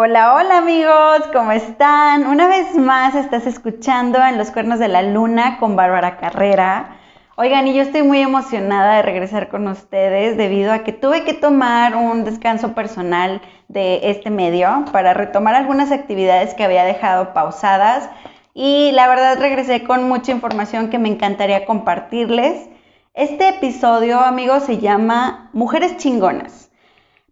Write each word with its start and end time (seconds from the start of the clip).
Hola, 0.00 0.36
hola 0.36 0.58
amigos, 0.58 1.28
¿cómo 1.32 1.50
están? 1.50 2.28
Una 2.28 2.46
vez 2.46 2.76
más 2.76 3.16
estás 3.16 3.48
escuchando 3.48 4.22
en 4.22 4.38
Los 4.38 4.52
Cuernos 4.52 4.78
de 4.78 4.86
la 4.86 5.02
Luna 5.02 5.58
con 5.58 5.74
Bárbara 5.74 6.18
Carrera. 6.18 6.98
Oigan, 7.34 7.66
y 7.66 7.74
yo 7.74 7.82
estoy 7.82 8.04
muy 8.04 8.20
emocionada 8.20 8.94
de 8.94 9.02
regresar 9.02 9.48
con 9.48 9.66
ustedes 9.66 10.36
debido 10.36 10.72
a 10.72 10.84
que 10.84 10.92
tuve 10.92 11.24
que 11.24 11.34
tomar 11.34 11.96
un 11.96 12.22
descanso 12.22 12.76
personal 12.76 13.42
de 13.66 14.08
este 14.10 14.30
medio 14.30 14.84
para 14.92 15.14
retomar 15.14 15.56
algunas 15.56 15.90
actividades 15.90 16.54
que 16.54 16.62
había 16.62 16.84
dejado 16.84 17.34
pausadas 17.34 18.08
y 18.54 18.92
la 18.92 19.08
verdad 19.08 19.40
regresé 19.40 19.82
con 19.82 20.08
mucha 20.08 20.30
información 20.30 20.90
que 20.90 21.00
me 21.00 21.08
encantaría 21.08 21.66
compartirles. 21.66 22.68
Este 23.14 23.48
episodio, 23.48 24.20
amigos, 24.20 24.62
se 24.62 24.78
llama 24.78 25.50
Mujeres 25.52 25.96
chingonas. 25.96 26.70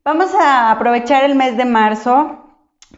Vamos 0.05 0.34
a 0.34 0.73
aprovechar 0.73 1.23
el 1.23 1.36
mes 1.36 1.56
de 1.56 1.64
marzo 1.64 2.42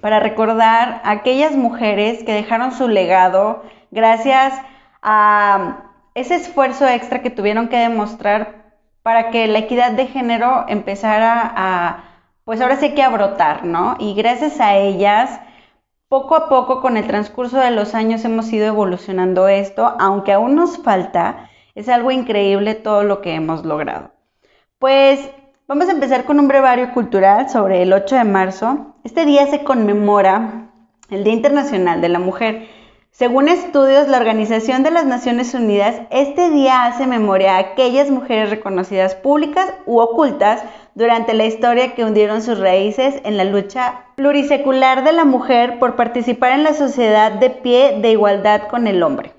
para 0.01 0.21
recordar 0.21 1.01
a 1.05 1.11
aquellas 1.11 1.57
mujeres 1.57 2.23
que 2.25 2.33
dejaron 2.33 2.73
su 2.73 2.89
legado 2.89 3.63
gracias 3.91 4.55
a 5.03 5.85
ese 6.15 6.37
esfuerzo 6.37 6.87
extra 6.87 7.23
que 7.23 7.31
tuvieron 7.31 7.69
que 7.69 7.79
demostrar 7.79 8.73
para 9.03 9.31
que 9.31 9.47
la 9.47 9.61
equidad 9.61 9.93
de 9.93 10.07
género 10.07 10.65
empezara 10.69 11.53
a, 11.57 12.05
pues 12.45 12.61
ahora 12.61 12.77
sí 12.77 12.95
que 12.95 13.03
a 13.03 13.09
brotar, 13.09 13.65
¿no? 13.65 13.97
Y 13.99 14.15
gracias 14.15 14.61
a 14.61 14.77
ellas, 14.77 15.41
poco 16.09 16.35
a 16.35 16.49
poco 16.49 16.81
con 16.81 16.97
el 16.97 17.07
transcurso 17.07 17.59
de 17.59 17.71
los 17.71 17.95
años 17.95 18.25
hemos 18.25 18.53
ido 18.53 18.67
evolucionando 18.67 19.49
esto, 19.49 19.95
aunque 19.99 20.33
aún 20.33 20.57
nos 20.57 20.83
falta, 20.83 21.49
es 21.75 21.89
algo 21.89 22.11
increíble 22.11 22.75
todo 22.75 23.05
lo 23.05 23.21
que 23.21 23.35
hemos 23.35 23.65
logrado. 23.65 24.11
Pues 24.79 25.31
Vamos 25.69 25.91
a 25.91 25.93
empezar 25.93 26.25
con 26.25 26.41
un 26.41 26.49
brevario 26.49 26.95
cultural 26.95 27.51
sobre 27.51 27.83
el 27.83 27.93
8 27.93 28.17
de 28.17 28.25
marzo. 28.25 28.95
Este 29.05 29.27
día 29.27 29.47
se 29.49 29.65
conmemora 29.65 30.71
el 31.11 31.25
Día 31.25 31.35
Internacional 31.35 32.01
de 32.01 32.09
la 32.09 32.19
Mujer. 32.19 32.67
Según 33.11 33.49
estudios, 33.49 34.09
la 34.09 34.17
Organización 34.17 34.83
de 34.83 34.91
las 34.91 35.05
Naciones 35.05 35.53
Unidas, 35.53 36.01
este 36.11 36.49
día 36.49 36.87
hace 36.87 37.07
memoria 37.07 37.57
a 37.57 37.59
aquellas 37.59 38.11
mujeres 38.11 38.49
reconocidas 38.49 39.15
públicas 39.15 39.75
u 39.85 39.99
ocultas 39.99 40.63
durante 40.95 41.35
la 41.35 41.45
historia 41.45 41.95
que 41.95 42.05
hundieron 42.05 42.41
sus 42.41 42.59
raíces 42.59 43.21
en 43.25 43.37
la 43.37 43.45
lucha 43.45 44.07
plurisecular 44.15 45.05
de 45.05 45.13
la 45.13 45.27
mujer 45.27 45.79
por 45.79 45.97
participar 45.97 46.53
en 46.53 46.65
la 46.65 46.73
sociedad 46.73 47.33
de 47.33 47.51
pie 47.51 47.99
de 48.01 48.13
igualdad 48.13 48.69
con 48.69 48.87
el 48.87 49.03
hombre. 49.03 49.38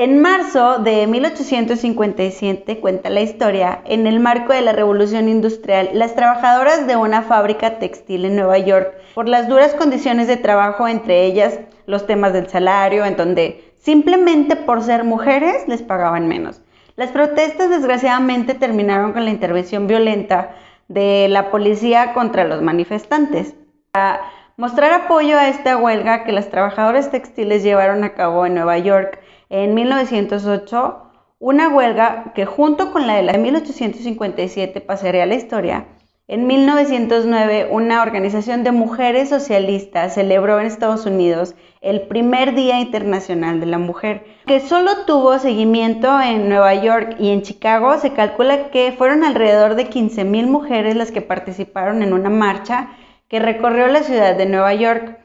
En 0.00 0.22
marzo 0.22 0.78
de 0.78 1.08
1857, 1.08 2.78
cuenta 2.78 3.10
la 3.10 3.20
historia, 3.20 3.82
en 3.84 4.06
el 4.06 4.20
marco 4.20 4.52
de 4.52 4.62
la 4.62 4.72
Revolución 4.72 5.28
Industrial, 5.28 5.90
las 5.92 6.14
trabajadoras 6.14 6.86
de 6.86 6.94
una 6.94 7.22
fábrica 7.22 7.80
textil 7.80 8.24
en 8.24 8.36
Nueva 8.36 8.58
York, 8.58 8.94
por 9.16 9.28
las 9.28 9.48
duras 9.48 9.74
condiciones 9.74 10.28
de 10.28 10.36
trabajo, 10.36 10.86
entre 10.86 11.24
ellas 11.24 11.58
los 11.86 12.06
temas 12.06 12.32
del 12.32 12.48
salario, 12.48 13.04
en 13.04 13.16
donde 13.16 13.74
simplemente 13.80 14.54
por 14.54 14.84
ser 14.84 15.02
mujeres 15.02 15.66
les 15.66 15.82
pagaban 15.82 16.28
menos. 16.28 16.62
Las 16.94 17.10
protestas 17.10 17.68
desgraciadamente 17.68 18.54
terminaron 18.54 19.12
con 19.12 19.24
la 19.24 19.32
intervención 19.32 19.88
violenta 19.88 20.54
de 20.86 21.26
la 21.28 21.50
policía 21.50 22.12
contra 22.12 22.44
los 22.44 22.62
manifestantes. 22.62 23.56
Para 23.90 24.20
mostrar 24.56 24.92
apoyo 24.92 25.36
a 25.36 25.48
esta 25.48 25.76
huelga 25.76 26.22
que 26.22 26.30
las 26.30 26.50
trabajadoras 26.50 27.10
textiles 27.10 27.64
llevaron 27.64 28.04
a 28.04 28.14
cabo 28.14 28.46
en 28.46 28.54
Nueva 28.54 28.78
York, 28.78 29.18
en 29.50 29.74
1908 29.74 31.04
una 31.40 31.68
huelga 31.68 32.32
que 32.34 32.46
junto 32.46 32.92
con 32.92 33.06
la 33.06 33.14
de 33.14 33.22
la 33.22 33.32
de 33.32 33.38
1857 33.38 34.80
pasaría 34.80 35.22
a 35.22 35.26
la 35.26 35.36
historia. 35.36 35.86
En 36.26 36.46
1909 36.46 37.68
una 37.70 38.02
organización 38.02 38.62
de 38.62 38.72
mujeres 38.72 39.30
socialistas 39.30 40.14
celebró 40.14 40.60
en 40.60 40.66
Estados 40.66 41.06
Unidos 41.06 41.54
el 41.80 42.02
primer 42.02 42.54
Día 42.54 42.80
Internacional 42.80 43.60
de 43.60 43.66
la 43.66 43.78
Mujer, 43.78 44.26
que 44.46 44.60
solo 44.60 44.90
tuvo 45.06 45.38
seguimiento 45.38 46.20
en 46.20 46.48
Nueva 46.48 46.74
York 46.74 47.16
y 47.18 47.30
en 47.30 47.42
Chicago. 47.42 47.96
Se 47.98 48.12
calcula 48.12 48.70
que 48.70 48.92
fueron 48.92 49.24
alrededor 49.24 49.74
de 49.74 49.88
15.000 49.88 50.48
mujeres 50.48 50.96
las 50.96 51.12
que 51.12 51.22
participaron 51.22 52.02
en 52.02 52.12
una 52.12 52.28
marcha 52.28 52.90
que 53.28 53.38
recorrió 53.38 53.86
la 53.86 54.02
ciudad 54.02 54.36
de 54.36 54.46
Nueva 54.46 54.74
York. 54.74 55.18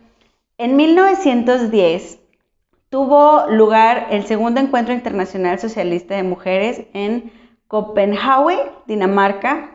En 0.58 0.76
1910, 0.78 2.20
tuvo 2.94 3.48
lugar 3.50 4.10
el 4.12 4.24
segundo 4.28 4.62
encuentro 4.62 4.94
internacional 4.94 5.58
socialista 5.58 6.16
de 6.16 6.22
mujeres 6.22 6.84
en 6.94 7.32
Copenhague, 7.68 8.60
Dinamarca. 8.86 9.72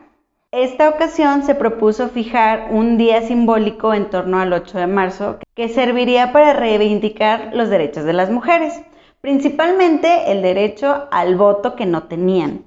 Esta 0.52 0.88
ocasión 0.88 1.42
se 1.42 1.56
propuso 1.56 2.10
fijar 2.10 2.68
un 2.70 2.96
día 2.96 3.22
simbólico 3.22 3.92
en 3.92 4.08
torno 4.08 4.38
al 4.38 4.52
8 4.52 4.78
de 4.78 4.86
marzo 4.86 5.38
que 5.56 5.68
serviría 5.68 6.32
para 6.32 6.52
reivindicar 6.52 7.50
los 7.54 7.70
derechos 7.70 8.04
de 8.04 8.12
las 8.12 8.30
mujeres, 8.30 8.80
principalmente 9.20 10.30
el 10.30 10.40
derecho 10.40 11.08
al 11.10 11.34
voto 11.34 11.74
que 11.74 11.86
no 11.86 12.04
tenían. 12.04 12.66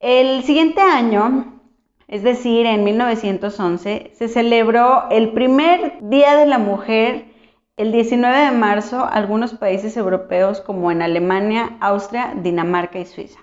El 0.00 0.44
siguiente 0.44 0.80
año, 0.80 1.60
es 2.08 2.22
decir, 2.22 2.64
en 2.64 2.84
1911, 2.84 4.12
se 4.14 4.28
celebró 4.28 5.10
el 5.10 5.32
primer 5.32 5.98
Día 6.00 6.36
de 6.36 6.46
la 6.46 6.56
Mujer 6.56 7.33
el 7.76 7.90
19 7.90 8.38
de 8.38 8.50
marzo, 8.52 9.04
algunos 9.10 9.54
países 9.54 9.96
europeos 9.96 10.60
como 10.60 10.92
en 10.92 11.02
Alemania, 11.02 11.76
Austria, 11.80 12.32
Dinamarca 12.36 13.00
y 13.00 13.04
Suiza. 13.04 13.40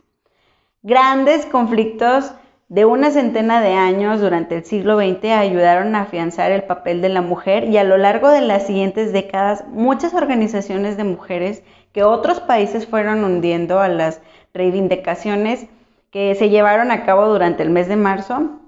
Grandes 0.84 1.46
conflictos 1.46 2.32
de 2.70 2.86
una 2.86 3.12
centena 3.12 3.60
de 3.60 3.74
años 3.74 4.22
durante 4.22 4.56
el 4.56 4.64
siglo 4.64 4.98
XX 4.98 5.26
ayudaron 5.26 5.96
a 5.96 6.04
afianzar 6.04 6.54
el 6.54 6.64
papel 6.64 7.02
de 7.02 7.10
la 7.10 7.22
mujer 7.22 7.66
y 7.66 7.76
a 7.76 7.84
lo 7.84 7.98
largo 7.98 8.30
de 8.30 8.40
las 8.40 8.66
siguientes 8.66 9.12
décadas 9.12 9.66
muchas 9.68 10.14
organizaciones 10.14 10.96
de 10.96 11.04
mujeres 11.04 11.62
que 11.92 12.04
otros 12.04 12.40
países 12.40 12.88
fueron 12.88 13.26
hundiendo 13.26 13.82
a 13.82 13.90
las 13.90 14.22
reivindicaciones 14.54 15.68
que 16.10 16.36
se 16.36 16.50
llevaron 16.50 16.92
a 16.92 17.06
cabo 17.06 17.28
durante 17.28 17.64
el 17.64 17.70
mes 17.70 17.90
de 17.90 17.98
marzo 17.98 18.61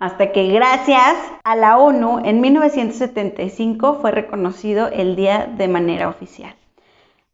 hasta 0.00 0.32
que 0.32 0.48
gracias 0.48 1.14
a 1.44 1.54
la 1.54 1.76
ONU 1.76 2.22
en 2.24 2.40
1975 2.40 3.98
fue 4.00 4.10
reconocido 4.10 4.88
el 4.88 5.14
día 5.14 5.46
de 5.46 5.68
manera 5.68 6.08
oficial. 6.08 6.56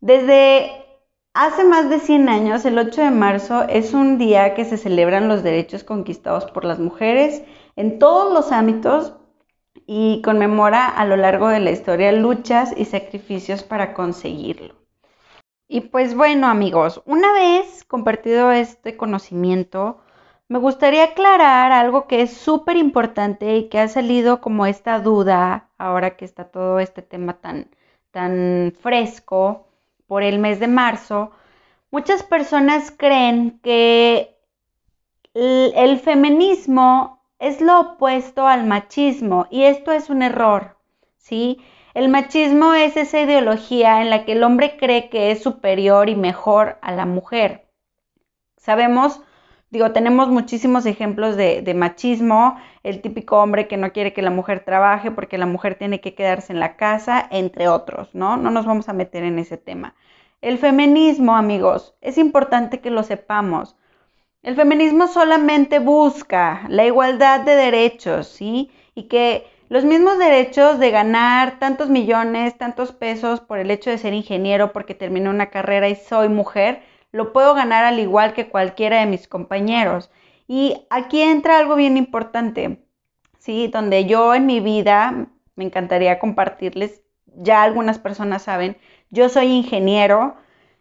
Desde 0.00 0.84
hace 1.32 1.62
más 1.62 1.88
de 1.88 2.00
100 2.00 2.28
años, 2.28 2.65
el 2.65 2.76
8 2.76 3.03
de 3.03 3.10
marzo 3.12 3.62
es 3.69 3.94
un 3.94 4.19
día 4.19 4.55
que 4.55 4.65
se 4.65 4.78
celebran 4.78 5.28
los 5.28 5.44
derechos 5.44 5.84
conquistados 5.84 6.47
por 6.47 6.65
las 6.65 6.81
mujeres 6.81 7.44
en 7.76 8.00
todos 8.00 8.34
los 8.34 8.50
ámbitos 8.50 9.15
y 9.87 10.21
conmemora 10.22 10.88
a 10.88 11.05
lo 11.05 11.16
largo 11.16 11.49
de 11.49 11.60
la 11.60 11.71
historia 11.71 12.10
luchas 12.10 12.75
y 12.76 12.87
sacrificios 12.87 13.62
para 13.62 13.94
conseguirlo. 13.94 14.75
Y 15.69 15.82
pues 15.82 16.16
bueno 16.16 16.49
amigos, 16.49 17.00
una 17.06 17.32
vez 17.32 17.84
compartido 17.84 18.50
este 18.50 18.96
conocimiento, 18.96 20.00
me 20.48 20.58
gustaría 20.58 21.04
aclarar 21.04 21.72
algo 21.72 22.06
que 22.06 22.22
es 22.22 22.37
súper 22.37 22.76
importante 22.76 23.56
y 23.56 23.69
que 23.69 23.81
ha 23.81 23.88
salido 23.88 24.40
como 24.40 24.66
esta 24.66 25.00
duda 25.00 25.70
ahora 25.78 26.16
que 26.16 26.25
está 26.25 26.44
todo 26.44 26.78
este 26.78 27.02
tema 27.02 27.34
tan, 27.34 27.69
tan 28.12 28.72
fresco 28.81 29.66
por 30.06 30.22
el 30.22 30.38
mes 30.38 30.60
de 30.60 30.69
marzo. 30.69 31.32
Muchas 31.90 32.22
personas 32.22 32.93
creen 32.96 33.58
que 33.62 34.37
el, 35.34 35.98
feminismo 35.98 37.22
es 37.38 37.60
lo 37.60 37.81
opuesto 37.81 38.46
al 38.46 38.64
machismo 38.66 39.46
y 39.50 39.64
esto 39.64 39.92
es 39.92 40.08
un 40.10 40.22
error, 40.22 40.76
¿sí? 41.16 41.60
El 41.94 42.08
machismo 42.08 42.75
es 42.75 42.96
esa 42.96 43.20
ideología 43.20 44.02
en 44.02 44.10
la 44.10 44.25
que 44.25 44.32
el 44.32 44.42
hombre 44.42 44.76
cree 44.78 45.08
que 45.08 45.31
es 45.31 45.42
superior 45.42 46.08
y 46.08 46.14
mejor 46.14 46.78
a 46.82 46.92
la 46.92 47.06
mujer. 47.06 47.69
Sabemos 48.56 49.20
Digo, 49.70 49.90
tenemos 49.92 50.28
muchísimos 50.28 50.86
ejemplos 50.86 51.36
de, 51.36 51.74
machismo, 51.74 52.56
el 52.84 53.02
típico 53.02 53.42
hombre 53.42 53.66
que 53.66 53.76
no 53.76 53.92
quiere 53.92 54.12
que 54.12 54.22
la 54.22 54.30
mujer 54.30 54.60
trabaje 54.64 55.10
porque 55.10 55.38
la 55.38 55.46
mujer 55.46 55.74
tiene 55.74 56.00
que 56.00 56.14
quedarse 56.14 56.52
en 56.52 56.60
la 56.60 56.76
casa, 56.76 57.26
entre 57.30 57.66
otros, 57.68 58.14
¿no? 58.14 58.36
No 58.36 58.50
nos 58.50 58.64
vamos 58.64 58.88
a 58.88 58.92
meter 58.92 59.24
en 59.24 59.40
ese 59.40 59.56
tema. 59.56 59.94
El 60.40 60.58
feminismo, 60.58 61.36
amigos, 61.36 61.94
es 62.00 62.16
importante 62.16 62.80
que 62.80 62.90
lo 62.90 63.02
sepamos. 63.02 63.76
El 64.42 64.54
feminismo 64.54 65.08
solamente 65.08 65.80
busca 65.80 66.62
la 66.68 66.86
igualdad 66.86 67.40
de 67.40 67.56
derechos, 67.56 68.28
¿sí? 68.28 68.70
Y 68.94 69.04
que 69.04 69.46
los 69.68 69.84
mismos 69.84 70.18
derechos 70.18 70.78
de 70.78 70.92
ganar 70.92 71.58
tantos 71.58 71.88
millones, 71.88 72.56
tantos 72.56 72.92
pesos 72.92 73.40
por 73.40 73.58
el 73.58 73.72
hecho 73.72 73.90
de 73.90 73.98
ser 73.98 74.14
ingeniero 74.14 74.72
porque 74.72 74.94
terminé 74.94 75.28
una 75.28 75.50
carrera 75.50 75.88
y 75.88 75.96
soy 75.96 76.28
mujer, 76.28 76.82
lo 77.16 77.32
puedo 77.32 77.54
ganar 77.54 77.84
al 77.84 77.98
igual 77.98 78.34
que 78.34 78.48
cualquiera 78.48 79.00
de 79.00 79.06
mis 79.06 79.26
compañeros. 79.26 80.10
Y 80.46 80.86
aquí 80.90 81.22
entra 81.22 81.58
algo 81.58 81.74
bien 81.74 81.96
importante, 81.96 82.86
¿sí? 83.38 83.68
Donde 83.68 84.06
yo 84.06 84.34
en 84.34 84.46
mi 84.46 84.60
vida, 84.60 85.26
me 85.56 85.64
encantaría 85.64 86.18
compartirles, 86.18 87.02
ya 87.34 87.62
algunas 87.62 87.98
personas 87.98 88.42
saben, 88.42 88.76
yo 89.10 89.28
soy 89.28 89.46
ingeniero 89.48 90.36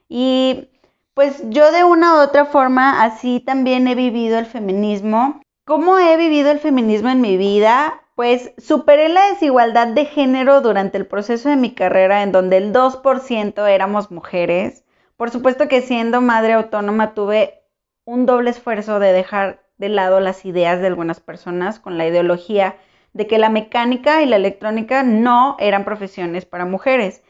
y 0.08 0.70
pues 1.14 1.42
yo 1.50 1.72
de 1.72 1.84
una 1.84 2.16
u 2.16 2.18
otra 2.22 2.46
forma 2.46 3.04
así 3.04 3.40
también 3.40 3.88
he 3.88 3.96
vivido 3.96 4.38
el 4.38 4.46
feminismo. 4.46 5.42
¿Cómo 5.66 5.98
he 5.98 6.18
vivido 6.18 6.52
el 6.52 6.60
feminismo 6.60 7.10
en 7.10 7.22
mi 7.22 7.38
vida? 7.38 8.02
pues 8.16 8.54
superé 8.58 9.10
la 9.10 9.28
desigualdad 9.28 9.88
de 9.88 10.06
género 10.06 10.62
durante 10.62 10.98
el 10.98 11.06
proceso 11.06 11.50
de 11.50 11.58
mi 11.58 11.76
carrera 11.76 12.24
en 12.24 12.32
donde 12.32 12.58
el 12.58 12.72
2% 12.72 13.68
éramos 13.68 14.10
mujeres. 14.10 14.85
Por 15.18 15.30
supuesto 15.30 15.68
que 15.68 15.82
siendo 15.82 16.22
madre 16.22 16.54
autónoma 16.54 17.14
tuve 17.14 17.62
un 18.04 18.26
doble 18.26 18.50
esfuerzo 18.50 19.00
de 19.00 19.14
dejar 19.14 19.64
de 19.78 19.90
lado 19.90 20.20
las 20.20 20.46
ideas 20.46 20.82
de 20.82 20.88
algunas 20.88 21.20
personas 21.20 21.80
con 21.80 21.98
la 21.98 22.08
ideología 22.08 22.76
de 23.14 23.28
que 23.28 23.38
la 23.38 23.50
mecánica 23.50 24.22
y 24.22 24.26
la 24.26 24.36
electrónica 24.36 25.04
no 25.04 25.56
eran 25.60 25.86
profesiones 25.86 26.46
para 26.46 26.66
mujeres. 26.66 27.24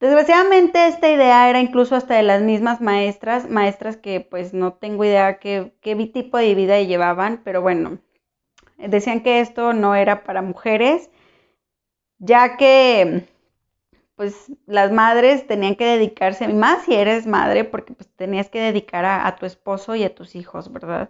Desgraciadamente 0.00 0.86
esta 0.86 1.10
idea 1.10 1.50
era 1.50 1.60
incluso 1.60 1.94
hasta 1.94 2.14
de 2.14 2.22
las 2.22 2.40
mismas 2.40 2.80
maestras, 2.80 3.50
maestras 3.50 3.98
que 3.98 4.22
pues 4.22 4.54
no 4.54 4.72
tengo 4.72 5.04
idea 5.04 5.38
qué, 5.38 5.74
qué 5.82 5.94
tipo 6.06 6.38
de 6.38 6.54
vida 6.54 6.80
llevaban, 6.80 7.42
pero 7.44 7.60
bueno, 7.60 7.98
decían 8.78 9.22
que 9.22 9.40
esto 9.40 9.74
no 9.74 9.94
era 9.94 10.24
para 10.24 10.40
mujeres, 10.40 11.10
ya 12.18 12.56
que 12.56 13.26
pues 14.20 14.52
las 14.66 14.92
madres 14.92 15.46
tenían 15.46 15.76
que 15.76 15.86
dedicarse, 15.86 16.46
más 16.46 16.84
si 16.84 16.94
eres 16.94 17.26
madre, 17.26 17.64
porque 17.64 17.94
pues 17.94 18.06
tenías 18.16 18.50
que 18.50 18.60
dedicar 18.60 19.06
a, 19.06 19.34
tu 19.36 19.46
esposo 19.46 19.94
y 19.94 20.04
a 20.04 20.14
tus 20.14 20.36
hijos, 20.36 20.70
¿verdad? 20.70 21.08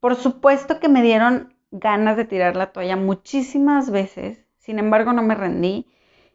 Por 0.00 0.16
supuesto 0.16 0.78
que 0.78 0.90
me 0.90 1.00
dieron 1.00 1.54
ganas 1.70 2.18
de 2.18 2.26
tirar 2.26 2.54
la 2.54 2.70
toalla 2.70 2.96
muchísimas 2.96 3.90
veces, 3.90 4.44
sin 4.58 4.78
embargo 4.78 5.14
no 5.14 5.22
me 5.22 5.34
rendí. 5.34 5.86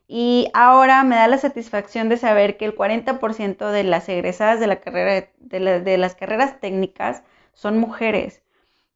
Y 0.07 0.49
ahora 0.55 1.03
me 1.03 1.17
da 1.17 1.27
la 1.27 1.37
satisfacción 1.37 2.09
de 2.09 2.17
saber 2.17 2.57
que 2.57 2.65
el 2.65 2.75
40% 2.75 3.69
de 3.69 3.83
las 3.83 4.09
egresadas 4.09 4.59
de, 4.59 4.65
la 4.65 4.79
carrera, 4.79 5.29
de 5.37 5.97
las 5.99 6.15
carreras 6.15 6.59
técnicas 6.59 7.21
son 7.53 7.77
mujeres. 7.77 8.41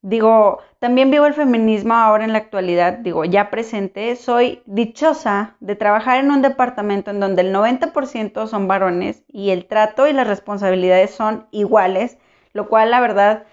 Digo, 0.03 0.59
también 0.79 1.11
vivo 1.11 1.27
el 1.27 1.35
feminismo 1.35 1.93
ahora 1.93 2.23
en 2.25 2.33
la 2.33 2.39
actualidad, 2.39 2.93
digo, 2.93 3.23
ya 3.23 3.51
presente. 3.51 4.15
Soy 4.15 4.63
dichosa 4.65 5.55
de 5.59 5.75
trabajar 5.75 6.19
en 6.19 6.31
un 6.31 6.41
departamento 6.41 7.11
en 7.11 7.19
donde 7.19 7.43
el 7.43 7.53
90% 7.53 8.47
son 8.47 8.67
varones 8.67 9.23
y 9.27 9.51
el 9.51 9.67
trato 9.67 10.07
y 10.07 10.13
las 10.13 10.27
responsabilidades 10.27 11.11
son 11.11 11.47
iguales, 11.51 12.17
lo 12.53 12.67
cual 12.67 12.89
la 12.91 12.99
verdad, 12.99 13.45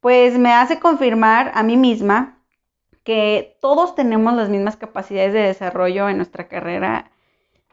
pues 0.00 0.38
me 0.38 0.52
hace 0.52 0.80
confirmar 0.80 1.52
a 1.54 1.62
mí 1.62 1.76
misma 1.76 2.38
que 3.04 3.58
todos 3.60 3.94
tenemos 3.94 4.34
las 4.34 4.48
mismas 4.48 4.76
capacidades 4.76 5.32
de 5.34 5.40
desarrollo 5.40 6.08
en 6.08 6.16
nuestra 6.16 6.48
carrera. 6.48 7.10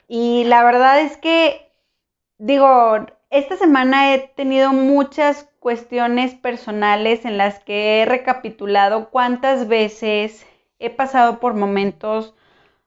Y 0.09 0.43
la 0.45 0.63
verdad 0.63 0.99
es 1.01 1.17
que, 1.17 1.71
digo, 2.37 3.05
esta 3.29 3.57
semana 3.57 4.13
he 4.13 4.19
tenido 4.35 4.73
muchas 4.73 5.48
cuestiones 5.59 6.35
personales 6.35 7.25
en 7.25 7.37
las 7.37 7.59
que 7.59 8.01
he 8.01 8.05
recapitulado 8.05 9.09
cuántas 9.09 9.67
veces 9.67 10.45
he 10.79 10.89
pasado 10.89 11.39
por 11.39 11.53
momentos 11.53 12.35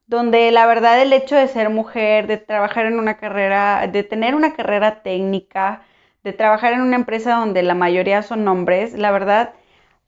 donde 0.07 0.51
la 0.51 0.67
verdad 0.67 1.01
el 1.01 1.13
hecho 1.13 1.37
de 1.37 1.49
ser 1.49 1.71
mujer, 1.71 2.27
de 2.27 2.39
trabajar 2.39 2.87
en 2.87 2.99
una 2.99 3.17
carrera, 3.17 3.87
de 3.87 4.03
tener 4.03 4.35
una 4.35 4.55
carrera 4.55 5.03
técnica, 5.03 5.83
de 6.25 6.33
trabajar 6.33 6.73
en 6.75 6.83
una 6.83 6.97
empresa 6.97 7.37
donde 7.37 7.63
la 7.63 7.75
mayoría 7.75 8.23
son 8.23 8.47
hombres, 8.49 8.95
la 8.95 9.11
verdad 9.11 9.55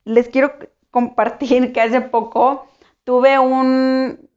les 0.05 0.28
quiero 0.28 0.55
compartir 0.90 1.72
que 1.72 1.81
hace 1.81 2.00
poco 2.00 2.67
tuve 3.05 3.38
un 3.38 4.28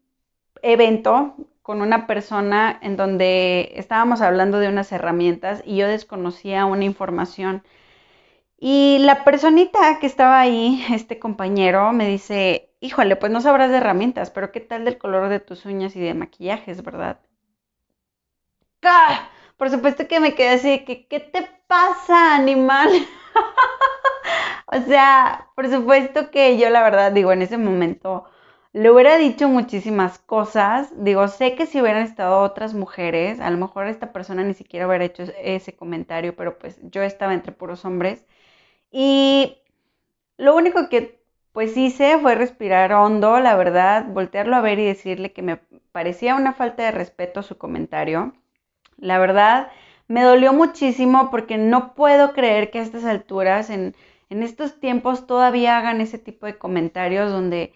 evento 0.61 1.35
con 1.61 1.81
una 1.81 2.07
persona 2.07 2.79
en 2.81 2.95
donde 2.95 3.73
estábamos 3.75 4.21
hablando 4.21 4.59
de 4.59 4.69
unas 4.69 4.91
herramientas 4.91 5.61
y 5.65 5.77
yo 5.77 5.87
desconocía 5.87 6.65
una 6.65 6.85
información 6.85 7.63
y 8.59 8.99
la 8.99 9.23
personita 9.23 9.99
que 9.99 10.07
estaba 10.07 10.39
ahí, 10.39 10.83
este 10.91 11.19
compañero, 11.19 11.93
me 11.93 12.07
dice, 12.07 12.71
híjole, 12.79 13.15
pues 13.15 13.31
no 13.31 13.41
sabrás 13.41 13.69
de 13.71 13.77
herramientas, 13.77 14.31
pero 14.31 14.51
¿qué 14.51 14.59
tal 14.61 14.85
del 14.85 14.97
color 14.97 15.29
de 15.29 15.39
tus 15.39 15.65
uñas 15.65 15.95
y 15.95 15.99
de 16.01 16.13
maquillajes, 16.13 16.83
verdad? 16.83 17.19
¡Ah! 18.83 19.29
Por 19.57 19.69
supuesto 19.69 20.07
que 20.07 20.19
me 20.19 20.35
quedé 20.35 20.49
así, 20.49 20.85
que, 20.85 21.07
¿qué 21.07 21.19
te 21.19 21.47
pasa, 21.67 22.35
animal? 22.35 22.89
o 24.67 24.81
sea, 24.81 25.49
por 25.55 25.69
supuesto 25.69 26.29
que 26.31 26.57
yo 26.57 26.69
la 26.69 26.83
verdad 26.83 27.11
digo, 27.11 27.31
en 27.31 27.41
ese 27.41 27.57
momento 27.57 28.25
le 28.73 28.91
hubiera 28.91 29.17
dicho 29.17 29.47
muchísimas 29.49 30.19
cosas. 30.19 30.91
Digo, 31.03 31.27
sé 31.27 31.55
que 31.55 31.65
si 31.65 31.81
hubieran 31.81 32.03
estado 32.03 32.39
otras 32.41 32.73
mujeres, 32.73 33.39
a 33.39 33.49
lo 33.49 33.57
mejor 33.57 33.87
esta 33.87 34.13
persona 34.13 34.43
ni 34.43 34.53
siquiera 34.53 34.87
hubiera 34.87 35.05
hecho 35.05 35.23
ese 35.41 35.75
comentario, 35.75 36.35
pero 36.35 36.57
pues 36.59 36.79
yo 36.83 37.01
estaba 37.01 37.33
entre 37.33 37.51
puros 37.51 37.85
hombres. 37.85 38.25
Y 38.91 39.57
lo 40.37 40.55
único 40.55 40.89
que 40.89 41.19
pues 41.53 41.77
hice 41.77 42.19
fue 42.19 42.35
respirar 42.35 42.93
hondo, 42.93 43.39
la 43.39 43.55
verdad, 43.55 44.05
voltearlo 44.07 44.55
a 44.55 44.61
ver 44.61 44.79
y 44.79 44.85
decirle 44.85 45.33
que 45.33 45.41
me 45.41 45.57
parecía 45.91 46.35
una 46.35 46.53
falta 46.53 46.83
de 46.83 46.91
respeto 46.91 47.43
su 47.43 47.57
comentario. 47.57 48.33
La 48.97 49.19
verdad, 49.19 49.71
me 50.07 50.23
dolió 50.23 50.53
muchísimo 50.53 51.31
porque 51.31 51.57
no 51.57 51.95
puedo 51.95 52.33
creer 52.33 52.71
que 52.71 52.79
a 52.79 52.83
estas 52.83 53.05
alturas, 53.05 53.69
en, 53.71 53.95
en 54.29 54.43
estos 54.43 54.79
tiempos, 54.79 55.27
todavía 55.27 55.77
hagan 55.77 56.01
ese 56.01 56.19
tipo 56.19 56.45
de 56.47 56.57
comentarios 56.57 57.31
donde, 57.31 57.73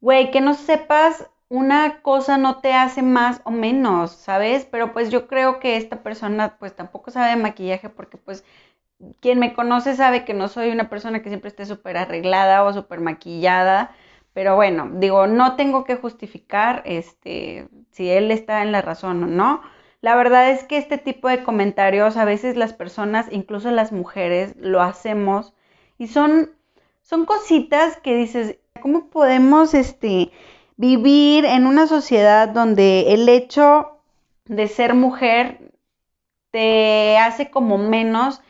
güey, 0.00 0.30
que 0.30 0.40
no 0.40 0.54
sepas 0.54 1.28
una 1.48 2.02
cosa 2.02 2.38
no 2.38 2.60
te 2.60 2.72
hace 2.74 3.02
más 3.02 3.40
o 3.44 3.50
menos, 3.50 4.12
¿sabes? 4.12 4.64
Pero 4.70 4.92
pues 4.92 5.10
yo 5.10 5.26
creo 5.26 5.58
que 5.60 5.76
esta 5.76 6.02
persona 6.02 6.56
pues 6.58 6.76
tampoco 6.76 7.10
sabe 7.10 7.30
de 7.30 7.36
maquillaje 7.42 7.88
porque 7.88 8.16
pues 8.18 8.44
quien 9.20 9.38
me 9.38 9.54
conoce 9.54 9.96
sabe 9.96 10.24
que 10.24 10.34
no 10.34 10.48
soy 10.48 10.70
una 10.70 10.88
persona 10.88 11.22
que 11.22 11.28
siempre 11.30 11.48
esté 11.48 11.66
súper 11.66 11.96
arreglada 11.96 12.64
o 12.64 12.72
súper 12.72 13.00
maquillada, 13.00 13.92
pero 14.32 14.56
bueno, 14.56 14.90
digo, 14.94 15.26
no 15.26 15.56
tengo 15.56 15.84
que 15.84 15.96
justificar 15.96 16.82
este, 16.84 17.68
si 17.90 18.10
él 18.10 18.30
está 18.30 18.62
en 18.62 18.72
la 18.72 18.82
razón 18.82 19.22
o 19.24 19.26
no. 19.26 19.62
La 20.00 20.14
verdad 20.14 20.50
es 20.50 20.64
que 20.64 20.78
este 20.78 20.98
tipo 20.98 21.28
de 21.28 21.42
comentarios 21.42 22.16
a 22.16 22.24
veces 22.24 22.56
las 22.56 22.72
personas, 22.72 23.26
incluso 23.30 23.70
las 23.70 23.92
mujeres, 23.92 24.54
lo 24.56 24.80
hacemos 24.80 25.52
y 25.98 26.06
son, 26.06 26.50
son 27.02 27.26
cositas 27.26 27.98
que 27.98 28.14
dices, 28.14 28.58
¿cómo 28.80 29.08
podemos 29.08 29.74
este, 29.74 30.30
vivir 30.76 31.44
en 31.44 31.66
una 31.66 31.86
sociedad 31.86 32.48
donde 32.48 33.12
el 33.12 33.28
hecho 33.28 33.98
de 34.46 34.68
ser 34.68 34.94
mujer 34.94 35.58
te 36.50 37.18
hace 37.18 37.50
como 37.50 37.76
menos 37.78 38.40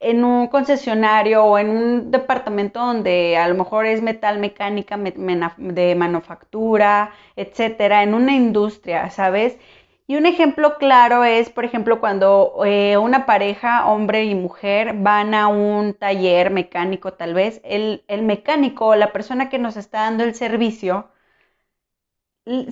en 0.00 0.24
un 0.24 0.46
concesionario 0.48 1.44
o 1.44 1.58
en 1.58 1.70
un 1.70 2.10
departamento 2.10 2.80
donde 2.80 3.36
a 3.36 3.48
lo 3.48 3.54
mejor 3.56 3.86
es 3.86 4.02
metal 4.02 4.38
mecánica 4.38 4.96
de 4.98 5.94
manufactura, 5.96 7.12
etcétera, 7.36 8.02
en 8.02 8.14
una 8.14 8.34
industria, 8.34 9.10
¿sabes? 9.10 9.58
Y 10.06 10.16
un 10.16 10.26
ejemplo 10.26 10.76
claro 10.78 11.22
es, 11.24 11.50
por 11.50 11.64
ejemplo, 11.64 12.00
cuando 12.00 12.62
eh, 12.64 12.96
una 12.96 13.26
pareja, 13.26 13.86
hombre 13.86 14.24
y 14.24 14.34
mujer, 14.34 14.94
van 14.94 15.34
a 15.34 15.48
un 15.48 15.94
taller 15.94 16.50
mecánico 16.50 17.12
tal 17.12 17.34
vez, 17.34 17.60
el, 17.64 18.04
el 18.08 18.22
mecánico, 18.22 18.94
la 18.96 19.12
persona 19.12 19.48
que 19.50 19.58
nos 19.58 19.76
está 19.76 20.00
dando 20.02 20.24
el 20.24 20.34
servicio, 20.34 21.10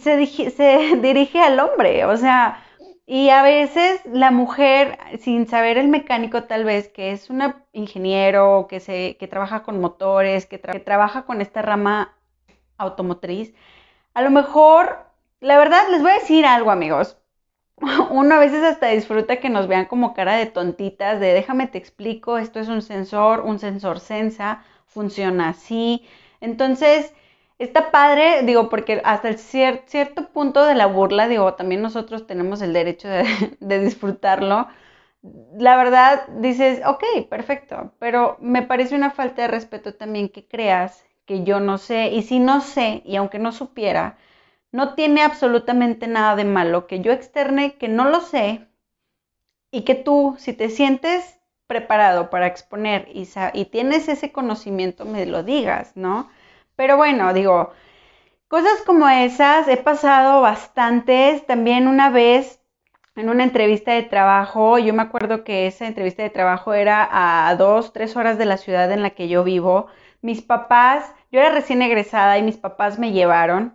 se, 0.01 0.27
se 0.51 0.97
dirige 1.03 1.41
al 1.41 1.59
hombre, 1.61 2.05
o 2.05 2.17
sea, 2.17 2.63
y 3.07 3.31
a 3.31 3.43
veces 3.43 4.01
la 4.07 4.31
mujer, 4.31 4.99
sin 5.21 5.47
saber 5.49 5.79
el 5.79 5.89
mecánico 5.89 6.45
tal 6.45 6.65
vez, 6.65 6.89
que 6.89 7.13
es 7.13 7.31
un 7.31 7.55
ingeniero, 7.73 8.67
que, 8.69 8.81
se, 8.81 9.17
que 9.19 9.29
trabaja 9.29 9.63
con 9.63 9.81
motores, 9.81 10.47
que, 10.47 10.61
que 10.61 10.81
trabaja 10.81 11.25
con 11.25 11.41
esta 11.41 11.63
rama 11.63 12.17
automotriz, 12.79 13.55
a 14.15 14.23
lo 14.23 14.31
mejor, 14.31 14.99
la 15.41 15.59
verdad, 15.59 15.83
les 15.91 16.03
voy 16.03 16.11
a 16.13 16.15
decir 16.15 16.47
algo, 16.47 16.71
amigos. 16.71 17.19
Uno 18.11 18.35
a 18.37 18.39
veces 18.39 18.63
hasta 18.65 18.89
disfruta 18.89 19.37
que 19.41 19.51
nos 19.51 19.69
vean 19.69 19.87
como 19.87 20.15
cara 20.15 20.37
de 20.37 20.47
tontitas, 20.47 21.21
de 21.21 21.35
déjame 21.35 21.67
te 21.67 21.79
explico, 21.79 22.39
esto 22.39 22.61
es 22.61 22.69
un 22.69 22.83
sensor, 22.83 23.41
un 23.41 23.59
sensor 23.59 24.01
sensa, 24.01 24.65
funciona 24.87 25.51
así. 25.51 26.07
Entonces, 26.41 27.15
Está 27.59 27.91
padre, 27.91 28.43
digo, 28.45 28.69
porque 28.69 29.01
hasta 29.05 29.29
el 29.29 29.39
cierto 29.39 30.29
punto 30.33 30.65
de 30.65 30.75
la 30.75 30.87
burla, 30.87 31.29
digo, 31.29 31.55
también 31.55 31.83
nosotros 31.83 32.27
tenemos 32.27 32.61
el 32.63 32.73
derecho 32.73 33.09
de, 33.61 33.81
disfrutarlo. 33.81 34.69
La 35.59 35.77
verdad, 35.77 36.29
dices, 36.29 36.83
ok, 36.87 37.05
perfecto, 37.29 37.93
pero 37.99 38.37
me 38.41 38.63
parece 38.63 38.95
una 38.95 39.11
falta 39.11 39.43
de 39.43 39.49
respeto 39.49 39.95
también 39.95 40.29
que 40.29 40.47
creas 40.47 41.05
que 41.27 41.45
yo 41.45 41.61
no 41.61 41.79
sé, 41.79 42.09
y 42.09 42.23
si 42.23 42.39
no 42.39 42.61
sé, 42.61 43.03
y 43.05 43.17
aunque 43.17 43.39
no 43.39 43.53
supiera, 43.53 44.19
no 44.73 44.95
tiene 44.95 45.23
absolutamente 45.23 46.07
nada 46.09 46.37
de 46.37 46.45
malo 46.45 46.87
que 46.87 47.01
yo 47.01 47.13
externe 47.13 47.77
que 47.77 47.89
no 47.89 48.05
lo 48.11 48.21
sé 48.21 48.69
y 49.71 49.83
que 49.83 49.95
tú, 49.95 50.35
si 50.39 50.53
te 50.53 50.69
sientes 50.71 51.39
preparado 51.67 52.31
para 52.31 52.47
exponer 52.47 53.09
y, 53.13 53.29
y 53.55 53.65
tienes 53.67 54.09
ese 54.09 54.33
conocimiento, 54.33 55.05
me 55.05 55.27
lo 55.27 55.43
digas, 55.43 55.93
¿no? 55.97 56.29
Pero 56.77 56.97
bueno, 56.97 57.33
digo, 57.35 57.73
cosas 58.49 58.83
como 58.87 59.09
esas 59.09 59.69
he 59.69 59.77
pasado 59.77 60.43
bastantes. 60.43 61.47
También 61.47 61.89
una 61.89 62.11
vez 62.11 62.61
en 63.17 63.31
una 63.31 63.45
entrevista 63.45 63.93
de 63.93 64.03
trabajo, 64.03 64.79
yo 64.79 64.93
me 64.95 65.03
acuerdo 65.03 65.43
que 65.45 65.67
esa 65.67 65.87
entrevista 65.87 66.23
de 66.23 66.31
trabajo 66.31 66.75
era 66.75 67.09
a 67.49 67.55
dos, 67.57 67.93
tres 67.93 68.17
horas 68.17 68.39
de 68.39 68.45
la 68.47 68.59
ciudad 68.59 68.93
en 68.93 69.03
la 69.03 69.11
que 69.11 69.29
yo 69.29 69.45
vivo. 69.45 69.87
Mis 70.23 70.43
papás, 70.43 71.13
Yo 71.33 71.41
era 71.41 71.51
recién 71.51 71.83
egresada 71.83 72.39
y 72.39 72.43
mis 72.43 72.57
papás 72.57 72.99
me 72.99 73.13
llevaron. 73.13 73.75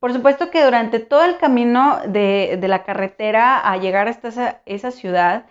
Por 0.00 0.12
supuesto 0.12 0.50
que 0.50 0.64
durante 0.64 0.98
todo 1.00 1.24
el 1.24 1.36
camino 1.38 2.00
de, 2.06 2.58
la 2.62 2.84
carretera 2.84 3.58
a 3.60 3.76
llegar 3.78 4.08
hasta 4.08 4.28
esa, 4.28 4.62
esa 4.66 4.90
ciudad, 4.90 5.46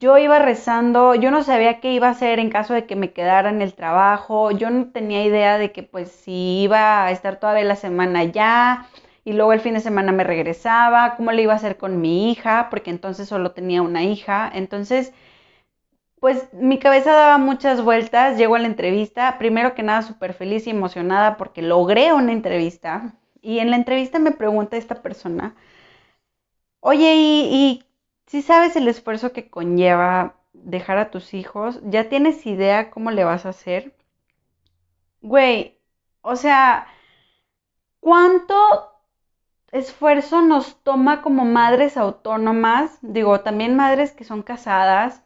yo 0.00 0.18
iba 0.18 0.38
rezando, 0.38 1.14
yo 1.14 1.30
no 1.30 1.42
sabía 1.44 1.80
qué 1.80 1.92
iba 1.92 2.08
a 2.08 2.12
hacer 2.12 2.38
en 2.40 2.50
caso 2.50 2.74
de 2.74 2.86
que 2.86 2.96
me 2.96 3.12
quedara 3.12 3.50
en 3.50 3.62
el 3.62 3.74
trabajo, 3.74 4.50
yo 4.50 4.70
no 4.70 4.90
tenía 4.90 5.24
idea 5.24 5.58
de 5.58 5.72
que 5.72 5.82
pues 5.82 6.10
si 6.10 6.62
iba 6.62 7.04
a 7.04 7.10
estar 7.12 7.38
toda 7.38 7.60
la 7.62 7.76
semana 7.76 8.20
allá 8.20 8.86
y 9.24 9.34
luego 9.34 9.52
el 9.52 9.60
fin 9.60 9.74
de 9.74 9.80
semana 9.80 10.12
me 10.12 10.24
regresaba, 10.24 11.14
cómo 11.16 11.32
le 11.32 11.42
iba 11.42 11.52
a 11.52 11.56
hacer 11.56 11.76
con 11.76 12.00
mi 12.00 12.30
hija, 12.32 12.68
porque 12.70 12.90
entonces 12.90 13.28
solo 13.28 13.52
tenía 13.52 13.82
una 13.82 14.02
hija, 14.02 14.50
entonces 14.54 15.12
pues 16.20 16.52
mi 16.52 16.78
cabeza 16.78 17.12
daba 17.12 17.38
muchas 17.38 17.82
vueltas, 17.82 18.36
llego 18.38 18.54
a 18.54 18.58
la 18.58 18.66
entrevista, 18.66 19.38
primero 19.38 19.74
que 19.74 19.82
nada 19.82 20.02
súper 20.02 20.34
feliz 20.34 20.66
y 20.66 20.70
emocionada 20.70 21.36
porque 21.36 21.62
logré 21.62 22.12
una 22.12 22.32
entrevista, 22.32 23.14
y 23.42 23.58
en 23.58 23.70
la 23.70 23.76
entrevista 23.76 24.18
me 24.18 24.32
pregunta 24.32 24.76
esta 24.76 25.02
persona, 25.02 25.54
oye, 26.80 27.14
¿y, 27.16 27.84
si 28.30 28.42
sabes 28.42 28.76
el 28.76 28.86
esfuerzo 28.86 29.32
que 29.32 29.50
conlleva 29.50 30.36
dejar 30.52 30.98
a 30.98 31.10
tus 31.10 31.34
hijos? 31.34 31.80
¿Ya 31.82 32.08
tienes 32.08 32.46
idea 32.46 32.92
cómo 32.92 33.10
le 33.10 33.24
vas 33.24 33.44
a 33.44 33.48
hacer? 33.48 33.92
Güey, 35.20 35.80
o 36.22 36.36
sea, 36.36 36.86
¿cuánto 37.98 38.54
esfuerzo 39.72 40.42
nos 40.42 40.80
toma 40.84 41.22
como 41.22 41.44
madres 41.44 41.96
autónomas? 41.96 42.98
Digo, 43.02 43.40
también 43.40 43.74
madres 43.74 44.12
que 44.12 44.22
son 44.22 44.44
casadas, 44.44 45.24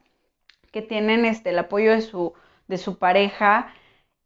que 0.73 0.81
tienen 0.81 1.27
este, 1.27 1.51
el 1.51 1.59
apoyo 1.59 1.93
de 1.93 2.01
su, 2.01 2.33
de 2.69 2.79
su 2.79 2.97
pareja, 2.97 3.75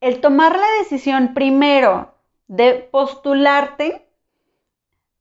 el 0.01 0.21
tomar 0.21 0.57
la 0.57 0.69
decisión 0.79 1.35
primero 1.35 2.15
de 2.47 2.75
postularte, 2.93 4.08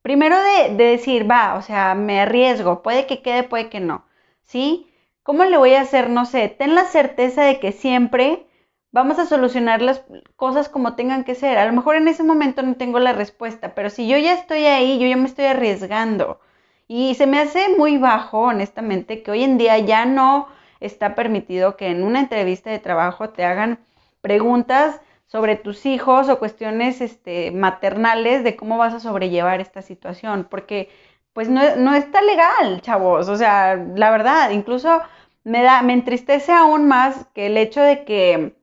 primero 0.08 0.38
de, 0.42 0.74
decir, 0.74 1.30
va, 1.30 1.56
o 1.56 1.62
sea, 1.62 1.94
me 1.94 2.22
arriesgo, 2.22 2.82
puede 2.82 3.06
que 3.08 3.22
quede, 3.22 3.44
puede 3.44 3.68
que 3.68 3.82
no, 3.82 4.06
¿sí? 4.42 4.90
¿Cómo 5.22 5.44
le 5.44 5.58
voy 5.58 5.74
a 5.74 5.82
hacer? 5.82 6.10
No 6.10 6.26
sé, 6.26 6.48
ten 6.48 6.76
la 6.76 6.86
certeza 6.86 7.44
de 7.44 7.60
que 7.60 7.74
siempre 7.74 8.48
vamos 8.94 9.20
a 9.20 9.26
solucionar 9.26 9.82
las 9.82 10.06
cosas 10.38 10.70
como 10.70 10.96
tengan 10.96 11.26
que 11.26 11.36
ser. 11.36 11.58
A 11.58 11.66
lo 11.66 11.74
mejor 11.74 11.98
en 11.98 12.08
ese 12.08 12.24
momento 12.24 12.62
no 12.62 12.76
tengo 12.76 13.00
la 13.00 13.12
respuesta, 13.12 13.76
pero 13.76 13.90
si 13.90 14.08
yo 14.08 14.18
ya 14.18 14.32
estoy 14.34 14.64
ahí, 14.64 14.98
yo 14.98 15.08
ya 15.08 15.18
me 15.18 15.28
estoy 15.28 15.44
arriesgando. 15.44 16.40
Y 16.88 17.16
se 17.16 17.28
me 17.28 17.40
hace 17.40 17.76
muy 17.78 17.98
bajo, 17.98 18.40
honestamente, 18.40 19.24
que 19.24 19.32
hoy 19.32 19.44
en 19.44 19.58
día 19.58 19.78
ya 19.80 20.06
no 20.06 20.48
está 20.80 21.16
permitido 21.16 21.76
que 21.76 21.88
en 21.88 22.02
una 22.02 22.22
entrevista 22.22 22.70
de 22.70 22.80
trabajo 22.80 23.32
te 23.32 23.44
hagan 23.44 23.80
preguntas 24.22 25.02
sobre 25.28 25.58
tus 25.58 25.86
hijos 25.86 26.30
o 26.30 26.40
cuestiones 26.40 27.02
este, 27.02 27.52
maternales 27.52 28.44
de 28.44 28.56
cómo 28.56 28.78
vas 28.78 28.94
a 28.94 29.00
sobrellevar 29.00 29.62
esta 29.62 29.82
situación, 29.82 30.48
porque 30.50 30.90
pues 31.34 31.50
no, 31.50 31.76
no, 31.76 31.94
está 31.94 32.22
legal, 32.22 32.82
chavos, 32.82 33.30
o 33.30 33.38
sea, 33.38 33.76
la 33.76 34.10
verdad, 34.10 34.50
incluso 34.52 35.02
me 35.44 35.62
da, 35.62 35.84
me 35.84 35.94
entristece 35.94 36.52
aún 36.52 36.88
más 36.88 37.28
que 37.34 37.46
el 37.48 37.58
hecho 37.58 37.82
de 37.82 38.06
que 38.06 38.58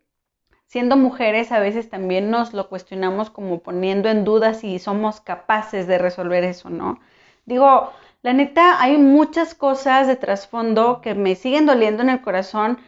siendo 0.66 0.96
mujeres 0.96 1.52
a 1.52 1.60
veces 1.60 1.88
también 1.88 2.30
nos 2.30 2.52
lo 2.52 2.68
cuestionamos 2.68 3.30
como 3.30 3.60
poniendo 3.60 4.08
en 4.08 4.24
duda 4.24 4.54
si 4.54 4.80
somos 4.80 5.20
capaces 5.20 5.86
de 5.86 5.98
resolver 5.98 6.42
eso, 6.42 6.68
¿no? 6.68 6.98
Digo, 7.46 7.92
la 8.22 8.32
neta, 8.32 8.82
hay 8.82 8.96
muchas 8.96 9.54
cosas 9.54 10.08
de 10.08 10.16
trasfondo 10.16 11.00
que 11.00 11.14
me 11.14 11.36
siguen 11.36 11.66
doliendo 11.66 12.02
en 12.02 12.10
el 12.10 12.22
corazón 12.22 12.78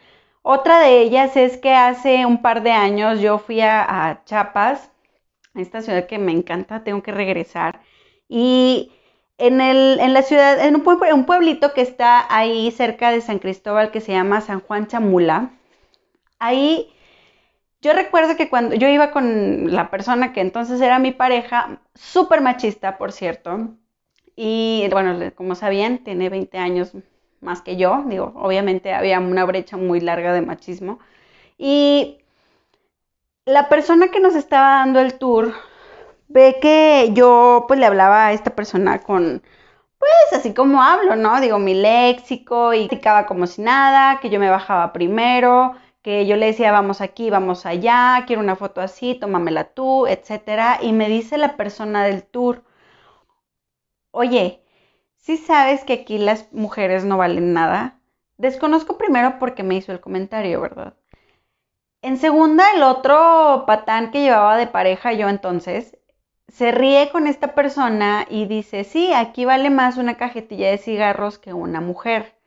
otra 0.49 0.79
de 0.79 1.01
ellas 1.01 1.35
es 1.35 1.57
que 1.57 1.73
hace 1.73 2.25
un 2.25 2.41
par 2.41 2.63
de 2.63 2.71
años 2.71 3.19
yo 3.19 3.37
fui 3.37 3.59
a, 3.59 4.21
Chiapas, 4.25 4.89
esta 5.55 5.81
ciudad 5.81 6.07
que 6.07 6.19
me 6.19 6.31
encanta, 6.31 6.85
tengo 6.85 7.03
que 7.03 7.11
regresar. 7.11 7.81
Y 8.29 8.93
en, 9.37 9.59
el, 9.59 9.99
en 9.99 10.13
la 10.13 10.21
ciudad, 10.21 10.65
en 10.65 10.75
un, 10.77 10.87
un, 10.87 11.25
pueblito 11.25 11.73
que 11.73 11.81
está 11.81 12.33
ahí 12.33 12.71
cerca 12.71 13.11
de 13.11 13.19
San 13.19 13.39
Cristóbal 13.39 13.91
que 13.91 13.99
se 13.99 14.13
llama 14.13 14.39
San 14.39 14.61
Juan 14.61 14.87
Chamula, 14.87 15.51
ahí 16.39 16.93
yo 17.81 17.91
recuerdo 17.91 18.37
que 18.37 18.49
cuando 18.49 18.73
yo 18.75 18.87
iba 18.87 19.11
con 19.11 19.73
la 19.73 19.91
persona 19.91 20.31
que 20.31 20.39
entonces 20.39 20.79
era 20.79 20.97
mi 20.97 21.11
pareja, 21.11 21.81
súper 21.93 22.39
machista, 22.39 22.97
por 22.97 23.11
cierto, 23.11 23.75
y 24.33 24.87
bueno, 24.91 25.19
como 25.35 25.55
sabían, 25.55 25.97
tiene 26.05 26.29
20 26.29 26.57
años 26.57 26.93
más 27.41 27.61
que 27.61 27.77
yo, 27.77 28.03
digo, 28.07 28.33
obviamente 28.35 28.93
había 28.93 29.19
una 29.19 29.45
brecha 29.45 29.77
muy 29.77 29.99
larga 30.01 30.33
de 30.33 30.41
machismo. 30.41 30.99
Y 31.57 32.19
la 33.45 33.69
persona 33.69 34.09
que 34.09 34.19
nos 34.19 34.35
estaba 34.35 34.79
dando 34.79 34.99
el 34.99 35.17
tour 35.17 35.53
ve 36.27 36.57
que 36.61 37.11
yo 37.13 37.65
pues 37.67 37.79
le 37.79 37.85
hablaba 37.85 38.27
a 38.27 38.33
esta 38.33 38.55
persona 38.55 38.99
con, 38.99 39.41
pues 39.99 40.39
así 40.39 40.53
como 40.53 40.83
hablo, 40.83 41.15
¿no? 41.15 41.39
Digo, 41.41 41.59
mi 41.59 41.73
léxico 41.73 42.73
y 42.73 42.87
platicaba 42.87 43.25
como 43.25 43.47
si 43.47 43.61
nada, 43.61 44.19
que 44.19 44.29
yo 44.29 44.39
me 44.39 44.49
bajaba 44.49 44.93
primero, 44.93 45.75
que 46.01 46.25
yo 46.25 46.35
le 46.37 46.47
decía, 46.47 46.71
vamos 46.71 47.01
aquí, 47.01 47.29
vamos 47.29 47.65
allá, 47.65 48.23
quiero 48.27 48.41
una 48.41 48.55
foto 48.55 48.81
así, 48.81 49.15
tómamela 49.15 49.65
tú, 49.65 50.07
etcétera. 50.07 50.79
Y 50.81 50.93
me 50.93 51.09
dice 51.09 51.37
la 51.37 51.57
persona 51.57 52.03
del 52.05 52.23
tour, 52.23 52.63
oye, 54.11 54.61
si 55.27 55.35
sabes 55.35 55.83
que 55.83 55.91
aquí 55.91 56.19
las 56.19 56.53
mujeres 56.53 57.03
no 57.03 57.17
valen 57.17 57.51
nada? 57.51 57.99
Desconozco 58.37 58.97
primero 58.97 59.39
porque 59.39 59.61
me 59.61 59.75
hizo 59.75 59.91
el 59.91 59.99
comentario, 59.99 60.61
¿verdad? 60.61 60.93
En 62.01 62.15
segunda, 62.15 62.63
el 62.73 62.81
otro 62.81 63.65
patán 63.67 64.11
que 64.11 64.21
llevaba 64.21 64.55
de 64.55 64.67
pareja 64.67 65.11
yo 65.11 65.27
entonces 65.27 65.97
se 66.47 66.71
ríe 66.71 67.09
con 67.11 67.27
esta 67.27 67.55
persona 67.55 68.25
y 68.29 68.45
dice, 68.45 68.85
sí, 68.85 69.11
aquí 69.11 69.43
vale 69.43 69.69
más 69.69 69.97
una 69.97 70.15
cajetilla 70.15 70.69
de 70.69 70.77
cigarros 70.77 71.39
que 71.39 71.51
una 71.51 71.81
mujer. 71.81 72.39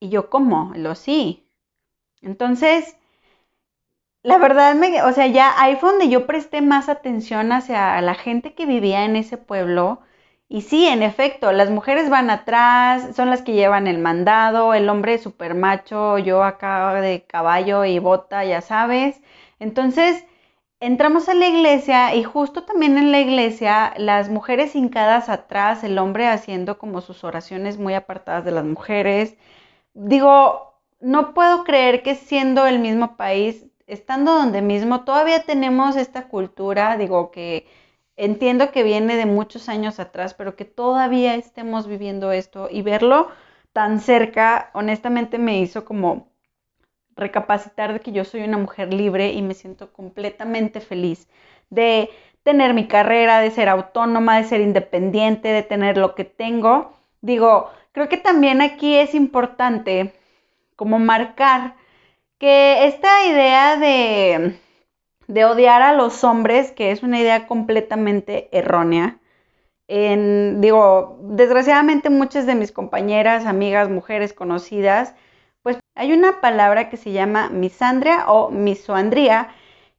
Y 0.00 0.08
yo, 0.08 0.30
¿cómo? 0.30 0.72
Lo 0.76 0.94
sí. 0.94 1.46
Entonces, 2.22 2.96
la 4.22 4.38
verdad, 4.38 4.74
me, 4.76 5.02
o 5.02 5.12
sea, 5.12 5.26
ya 5.26 5.52
ahí 5.60 5.76
donde 5.78 6.08
yo 6.08 6.26
presté 6.26 6.62
más 6.62 6.88
atención 6.88 7.52
hacia 7.52 8.00
la 8.00 8.14
gente 8.14 8.54
que 8.54 8.64
vivía 8.64 9.04
en 9.04 9.14
ese 9.16 9.36
pueblo 9.36 10.00
y 10.48 10.62
sí, 10.62 10.86
en 10.86 11.02
efecto, 11.02 11.52
las 11.52 11.70
mujeres 11.70 12.08
van 12.08 12.30
atrás, 12.30 13.16
son 13.16 13.30
las 13.30 13.42
que 13.42 13.52
llevan 13.54 13.86
el 13.88 13.98
mandado, 13.98 14.74
el 14.74 14.88
hombre 14.88 15.18
super 15.18 15.54
macho, 15.54 16.18
yo 16.18 16.44
acá 16.44 16.94
de 17.00 17.24
caballo 17.26 17.84
y 17.84 17.98
bota, 17.98 18.44
ya 18.44 18.60
sabes. 18.60 19.20
Entonces, 19.58 20.24
entramos 20.80 21.28
a 21.28 21.34
la 21.34 21.48
iglesia 21.48 22.14
y 22.14 22.22
justo 22.24 22.64
también 22.64 22.96
en 22.98 23.10
la 23.12 23.20
iglesia, 23.20 23.94
las 23.98 24.28
mujeres 24.28 24.76
hincadas 24.76 25.28
atrás, 25.28 25.82
el 25.84 25.98
hombre 25.98 26.28
haciendo 26.28 26.78
como 26.78 27.00
sus 27.00 27.24
oraciones 27.24 27.78
muy 27.78 27.94
apartadas 27.94 28.44
de 28.44 28.52
las 28.52 28.64
mujeres. 28.64 29.36
Digo, 29.94 30.80
no 31.00 31.34
puedo 31.34 31.64
creer 31.64 32.02
que 32.02 32.14
siendo 32.14 32.66
el 32.66 32.78
mismo 32.78 33.16
país, 33.16 33.66
estando 33.86 34.34
donde 34.34 34.62
mismo, 34.62 35.04
todavía 35.04 35.42
tenemos 35.44 35.96
esta 35.96 36.28
cultura, 36.28 36.96
digo, 36.96 37.30
que 37.30 37.66
entiendo 38.16 38.72
que 38.72 38.82
viene 38.82 39.16
de 39.16 39.26
muchos 39.26 39.68
años 39.68 40.00
atrás, 40.00 40.34
pero 40.34 40.56
que 40.56 40.64
todavía 40.64 41.34
estemos 41.34 41.86
viviendo 41.86 42.32
esto 42.32 42.68
y 42.70 42.82
verlo 42.82 43.28
tan 43.72 44.00
cerca, 44.00 44.70
honestamente 44.72 45.38
me 45.38 45.60
hizo 45.60 45.84
como 45.84 46.28
recapacitar 47.14 47.92
de 47.92 48.00
que 48.00 48.12
yo 48.12 48.24
soy 48.24 48.42
una 48.42 48.58
mujer 48.58 48.92
libre 48.92 49.32
y 49.32 49.42
me 49.42 49.54
siento 49.54 49.92
completamente 49.92 50.80
feliz 50.80 51.28
de 51.70 52.10
tener 52.42 52.74
mi 52.74 52.86
carrera, 52.86 53.40
de 53.40 53.50
ser 53.50 53.68
autónoma, 53.68 54.38
de 54.38 54.44
ser 54.44 54.60
independiente, 54.60 55.48
de 55.48 55.62
tener 55.62 55.98
lo 55.98 56.14
que 56.14 56.24
tengo. 56.24 56.92
Digo, 57.20 57.70
creo 57.92 58.08
que 58.08 58.18
también 58.18 58.62
aquí 58.62 58.96
es 58.96 59.14
importante 59.14 60.14
como 60.76 60.98
marcar 60.98 61.74
que 62.38 62.86
esta 62.86 63.26
idea 63.26 63.76
de 63.76 64.58
de 65.28 65.44
odiar 65.44 65.82
a 65.82 65.92
los 65.92 66.24
hombres, 66.24 66.72
que 66.72 66.90
es 66.90 67.02
una 67.02 67.20
idea 67.20 67.46
completamente 67.46 68.48
errónea. 68.52 69.18
En, 69.88 70.60
digo, 70.60 71.18
desgraciadamente 71.22 72.10
muchas 72.10 72.46
de 72.46 72.54
mis 72.54 72.72
compañeras, 72.72 73.46
amigas, 73.46 73.88
mujeres 73.88 74.32
conocidas, 74.32 75.14
pues 75.62 75.78
hay 75.94 76.12
una 76.12 76.40
palabra 76.40 76.88
que 76.90 76.96
se 76.96 77.12
llama 77.12 77.48
misandria 77.50 78.26
o 78.28 78.50
misoandría, 78.50 79.48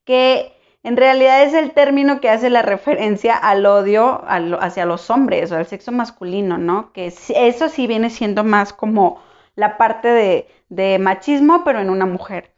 que 0.05 0.53
en 0.83 0.97
realidad 0.97 1.43
es 1.43 1.53
el 1.53 1.71
término 1.71 2.21
que 2.21 2.29
hace 2.29 2.49
la 2.49 2.61
referencia 2.61 3.35
al 3.35 3.65
odio 3.65 4.23
hacia 4.25 4.85
los 4.85 5.09
hombres 5.09 5.51
o 5.51 5.57
al 5.57 5.65
sexo 5.65 5.91
masculino, 5.91 6.57
¿no? 6.57 6.93
Que 6.93 7.07
eso 7.07 7.69
sí 7.69 7.87
viene 7.87 8.09
siendo 8.09 8.43
más 8.43 8.73
como 8.73 9.21
la 9.55 9.77
parte 9.77 10.07
de, 10.09 10.47
de 10.69 10.99
machismo, 10.99 11.63
pero 11.65 11.79
en 11.79 11.89
una 11.89 12.05
mujer 12.05 12.53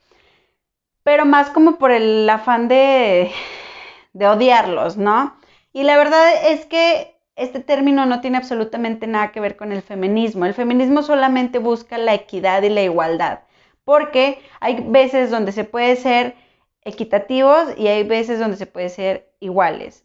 pero 1.09 1.25
más 1.25 1.49
como 1.49 1.79
por 1.79 1.89
el 1.89 2.29
afán 2.29 2.67
de, 2.67 3.31
de 4.13 4.27
odiarlos, 4.27 4.95
¿no? 4.95 5.33
Y 5.73 5.81
la 5.81 5.97
verdad 5.97 6.23
es 6.51 6.67
que 6.67 7.15
este 7.35 7.61
término 7.61 8.05
no 8.05 8.21
tiene 8.21 8.37
absolutamente 8.37 9.07
nada 9.07 9.31
que 9.31 9.39
ver 9.39 9.57
con 9.57 9.71
el 9.71 9.81
feminismo. 9.81 10.45
El 10.45 10.53
feminismo 10.53 11.01
solamente 11.01 11.57
busca 11.57 11.97
la 11.97 12.13
equidad 12.13 12.61
y 12.61 12.69
la 12.69 12.83
igualdad, 12.83 13.39
porque 13.85 14.39
hay 14.59 14.85
veces 14.87 15.31
donde 15.31 15.51
se 15.51 15.63
puede 15.63 15.95
ser 15.95 16.35
equitativos 16.83 17.73
y 17.75 17.87
hay 17.87 18.03
veces 18.03 18.37
donde 18.37 18.57
se 18.57 18.67
puede 18.67 18.89
ser 18.89 19.31
iguales. 19.39 20.03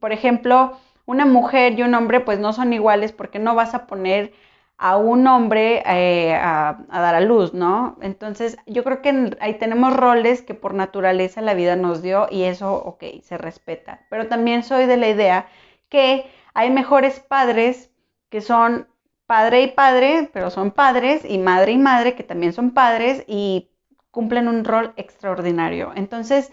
por 0.00 0.12
ejemplo, 0.12 0.78
una 1.04 1.26
mujer 1.26 1.78
y 1.78 1.82
un 1.82 1.94
hombre 1.94 2.20
pues 2.20 2.38
no 2.38 2.54
son 2.54 2.72
iguales 2.72 3.12
porque 3.12 3.38
no 3.38 3.54
vas 3.54 3.74
a 3.74 3.86
poner 3.86 4.32
a 4.78 4.96
un 4.96 5.26
hombre 5.26 5.82
eh, 5.86 6.34
a, 6.34 6.78
dar 6.88 7.14
a 7.16 7.20
luz, 7.20 7.52
¿no? 7.52 7.98
Entonces 8.00 8.56
yo 8.66 8.84
creo 8.84 9.02
que 9.02 9.36
ahí 9.40 9.54
tenemos 9.58 9.94
roles 9.94 10.42
que 10.42 10.54
por 10.54 10.74
naturaleza 10.74 11.42
la 11.42 11.54
vida 11.54 11.76
nos 11.76 12.00
dio 12.00 12.28
y 12.30 12.44
eso, 12.44 12.74
ok, 12.74 13.04
se 13.22 13.36
respeta. 13.38 14.06
Pero 14.08 14.28
también 14.28 14.62
soy 14.62 14.86
de 14.86 14.96
la 14.96 15.08
idea 15.08 15.48
que 15.88 16.30
hay 16.54 16.70
mejores 16.70 17.20
padres 17.20 17.90
que 18.30 18.40
son 18.40 18.88
padre 19.26 19.62
y 19.62 19.68
padre, 19.68 20.30
pero 20.32 20.50
son 20.50 20.70
padres, 20.70 21.24
y 21.24 21.38
madre 21.38 21.72
y 21.72 21.78
madre 21.78 22.14
que 22.14 22.22
también 22.22 22.52
son 22.52 22.70
padres 22.70 23.24
y 23.26 23.70
cumplen 24.10 24.48
un 24.48 24.64
rol 24.64 24.94
extraordinario. 24.96 25.92
Entonces, 25.96 26.52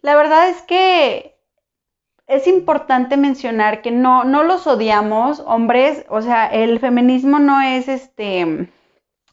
la 0.00 0.16
verdad 0.16 0.48
es 0.48 0.62
que 0.62 1.31
es 2.26 2.46
importante 2.46 3.16
mencionar 3.16 3.82
que 3.82 3.90
no, 3.90 4.24
no 4.24 4.42
los 4.44 4.66
odiamos, 4.66 5.40
hombres, 5.40 6.04
o 6.08 6.22
sea, 6.22 6.46
el 6.46 6.78
feminismo 6.80 7.38
no 7.38 7.60
es 7.60 7.88
este, 7.88 8.68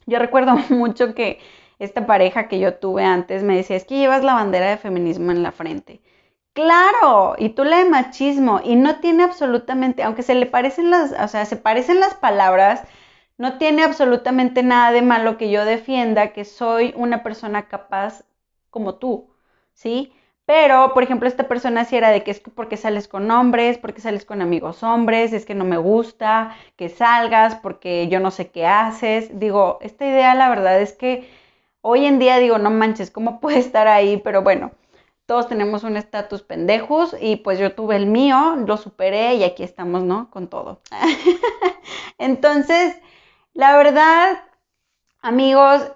yo 0.06 0.20
recuerdo 0.20 0.56
mucho 0.70 1.16
que 1.16 1.40
esta 1.80 2.06
pareja 2.06 2.48
que 2.48 2.60
yo 2.60 2.76
tuve 2.76 3.06
antes 3.06 3.44
me 3.44 3.56
decía, 3.56 3.78
es 3.78 3.86
que 3.86 3.98
llevas 3.98 4.24
la 4.24 4.34
bandera 4.34 4.70
de 4.70 4.78
feminismo 4.78 5.32
en 5.32 5.44
la 5.44 5.52
frente. 5.52 6.02
Claro, 6.54 7.36
y 7.38 7.50
tú 7.50 7.64
la 7.64 7.78
de 7.78 7.90
machismo, 7.90 8.60
y 8.64 8.76
no 8.76 9.00
tiene 9.00 9.24
absolutamente, 9.24 10.04
aunque 10.04 10.24
se 10.24 10.36
le 10.36 10.46
parecen 10.46 10.92
las, 10.92 11.14
o 11.14 11.28
sea, 11.28 11.46
se 11.46 11.56
parecen 11.56 12.00
las 12.02 12.16
palabras, 12.16 12.84
no 13.38 13.58
tiene 13.58 13.84
absolutamente 13.84 14.64
nada 14.64 14.92
de 14.92 15.02
malo 15.02 15.38
que 15.38 15.50
yo 15.52 15.64
defienda 15.66 16.34
que 16.34 16.44
soy 16.46 16.94
una 16.98 17.24
persona 17.24 17.68
capaz 17.70 18.24
como 18.70 18.96
tú, 18.96 19.30
¿sí? 19.74 20.14
Pero, 20.50 20.96
por 20.96 21.04
ejemplo, 21.04 21.28
esta 21.28 21.48
persona 21.48 21.86
si 21.86 21.96
era 21.96 22.10
de 22.10 22.24
que 22.24 22.32
es 22.32 22.40
porque 22.40 22.76
sales 22.76 23.08
con 23.08 23.30
hombres, 23.30 23.78
porque 23.78 24.02
sales 24.02 24.26
con 24.26 24.42
amigos 24.42 24.82
hombres, 24.82 25.32
es 25.32 25.46
que 25.46 25.54
no 25.54 25.64
me 25.64 25.78
gusta 25.78 26.56
que 26.76 26.90
salgas, 26.90 27.54
porque 27.54 28.08
yo 28.08 28.20
no 28.20 28.32
sé 28.32 28.50
qué 28.50 28.66
haces. 28.66 29.38
Digo, 29.38 29.78
esta 29.82 30.08
idea 30.08 30.34
la 30.34 30.50
verdad 30.50 30.82
es 30.82 30.94
que 30.94 31.30
hoy 31.82 32.08
en 32.08 32.18
día 32.18 32.40
digo, 32.40 32.58
no 32.58 32.72
manches, 32.72 33.12
¿cómo 33.12 33.40
puede 33.40 33.60
estar 33.60 33.88
ahí? 33.88 34.18
Pero 34.24 34.42
bueno, 34.42 34.72
todos 35.28 35.48
tenemos 35.48 35.84
un 35.84 35.98
estatus 35.98 36.42
pendejos 36.42 37.16
y 37.22 37.36
pues 37.36 37.60
yo 37.60 37.76
tuve 37.76 37.98
el 37.98 38.08
mío, 38.08 38.56
lo 38.66 38.78
superé 38.78 39.36
y 39.36 39.44
aquí 39.44 39.62
estamos, 39.62 40.02
¿no? 40.02 40.32
Con 40.32 40.48
todo. 40.48 40.82
Entonces, 42.18 43.00
la 43.54 43.78
verdad, 43.78 44.42
amigos, 45.22 45.92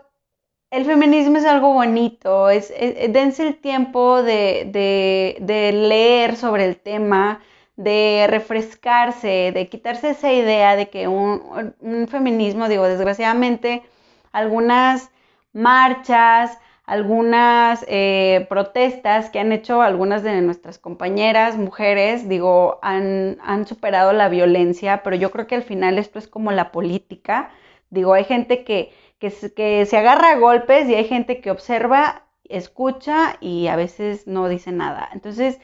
el 0.74 0.86
feminismo 0.86 1.38
es 1.38 1.46
algo 1.46 1.72
bonito, 1.74 2.50
es, 2.50 2.74
dense 3.10 3.48
el 3.48 3.58
tiempo 3.58 4.24
de, 4.24 5.38
leer 5.72 6.36
sobre 6.36 6.66
el 6.66 6.78
tema, 6.78 7.42
de 7.76 8.26
refrescarse, 8.28 9.52
de 9.54 9.70
quitarse 9.70 10.10
esa 10.10 10.34
idea 10.34 10.76
de 10.76 10.90
que 10.90 11.08
un, 11.08 12.08
feminismo, 12.10 12.70
digo, 12.70 12.86
desgraciadamente, 12.88 13.84
algunas 14.32 15.12
marchas, 15.54 16.58
algunas 16.88 17.86
eh, 17.88 18.48
protestas 18.50 19.30
que 19.30 19.40
han 19.40 19.52
hecho 19.52 19.84
algunas 19.84 20.24
de 20.24 20.42
nuestras 20.42 20.80
compañeras, 20.80 21.56
mujeres, 21.56 22.28
digo, 22.28 22.80
han, 22.82 23.38
han 23.44 23.68
superado 23.68 24.12
la 24.12 24.28
violencia, 24.28 25.04
pero 25.04 25.16
yo 25.18 25.30
creo 25.30 25.46
que 25.46 25.56
al 25.56 25.64
final 25.64 26.00
esto 26.00 26.18
es 26.18 26.28
como 26.28 26.52
la 26.52 26.72
política. 26.72 27.52
Digo, 27.94 28.14
hay 28.14 28.26
gente 28.26 28.64
que 28.64 28.92
que 29.24 29.86
se, 29.86 29.98
agarra 29.98 30.32
a 30.32 30.38
golpes 30.38 30.90
y 30.90 30.96
hay 30.96 31.06
gente 31.06 31.40
que 31.40 31.50
observa, 31.50 32.24
escucha 32.44 33.38
y 33.40 33.68
a 33.68 33.78
veces 33.78 34.28
no 34.28 34.50
dice 34.50 34.74
nada. 34.74 35.08
Entonces, 35.14 35.60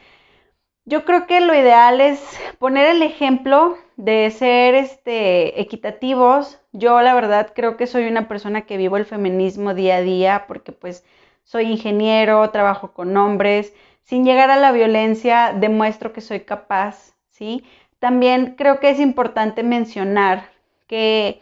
yo 0.86 1.04
creo 1.04 1.28
que 1.28 1.42
lo 1.42 1.54
ideal 1.54 2.00
es 2.00 2.22
poner 2.58 2.90
el 2.90 3.02
ejemplo 3.04 3.78
de 3.98 4.32
ser 4.32 4.76
este, 4.76 5.60
equitativos. 5.60 6.62
Yo 6.72 7.02
la 7.02 7.14
verdad 7.14 7.52
creo 7.54 7.76
que 7.76 7.86
soy 7.86 8.08
una 8.08 8.30
persona 8.30 8.62
que 8.62 8.78
vivo 8.78 8.96
el 8.96 9.06
feminismo 9.06 9.74
día 9.74 9.98
a 9.98 10.02
día 10.02 10.46
porque 10.48 10.72
pues 10.72 11.04
soy 11.44 11.66
ingeniero, 11.66 12.50
trabajo 12.52 12.94
con 12.94 13.18
hombres. 13.18 13.74
Sin 14.04 14.24
llegar 14.24 14.52
a 14.52 14.58
la 14.58 14.72
violencia, 14.72 15.54
demuestro 15.54 16.14
que 16.14 16.22
soy 16.22 16.40
capaz, 16.42 17.14
¿sí? 17.28 17.66
También 18.00 18.56
creo 18.58 18.80
que 18.80 18.90
es 18.90 19.02
importante 19.02 19.64
mencionar 19.64 20.50
que 20.88 21.42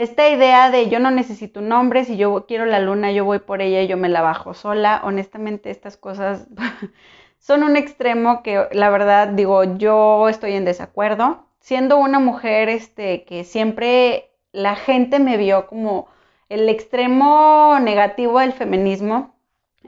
esta 0.00 0.30
idea 0.30 0.70
de 0.70 0.88
yo 0.88 0.98
no 0.98 1.10
necesito 1.10 1.60
un 1.60 1.70
hombre, 1.72 2.06
si 2.06 2.16
yo 2.16 2.46
quiero 2.46 2.64
la 2.64 2.80
luna, 2.80 3.12
yo 3.12 3.26
voy 3.26 3.38
por 3.38 3.60
ella 3.60 3.82
y 3.82 3.86
yo 3.86 3.98
me 3.98 4.08
la 4.08 4.22
bajo 4.22 4.54
sola, 4.54 5.02
honestamente 5.04 5.70
estas 5.70 5.98
cosas 5.98 6.46
son 7.38 7.62
un 7.62 7.76
extremo 7.76 8.42
que 8.42 8.66
la 8.72 8.88
verdad 8.88 9.28
digo, 9.28 9.76
yo 9.76 10.30
estoy 10.30 10.52
en 10.54 10.64
desacuerdo. 10.64 11.44
Siendo 11.60 11.98
una 11.98 12.18
mujer 12.18 12.70
este, 12.70 13.24
que 13.24 13.44
siempre 13.44 14.30
la 14.52 14.74
gente 14.74 15.18
me 15.18 15.36
vio 15.36 15.66
como 15.66 16.08
el 16.48 16.70
extremo 16.70 17.78
negativo 17.82 18.38
del 18.38 18.54
feminismo, 18.54 19.34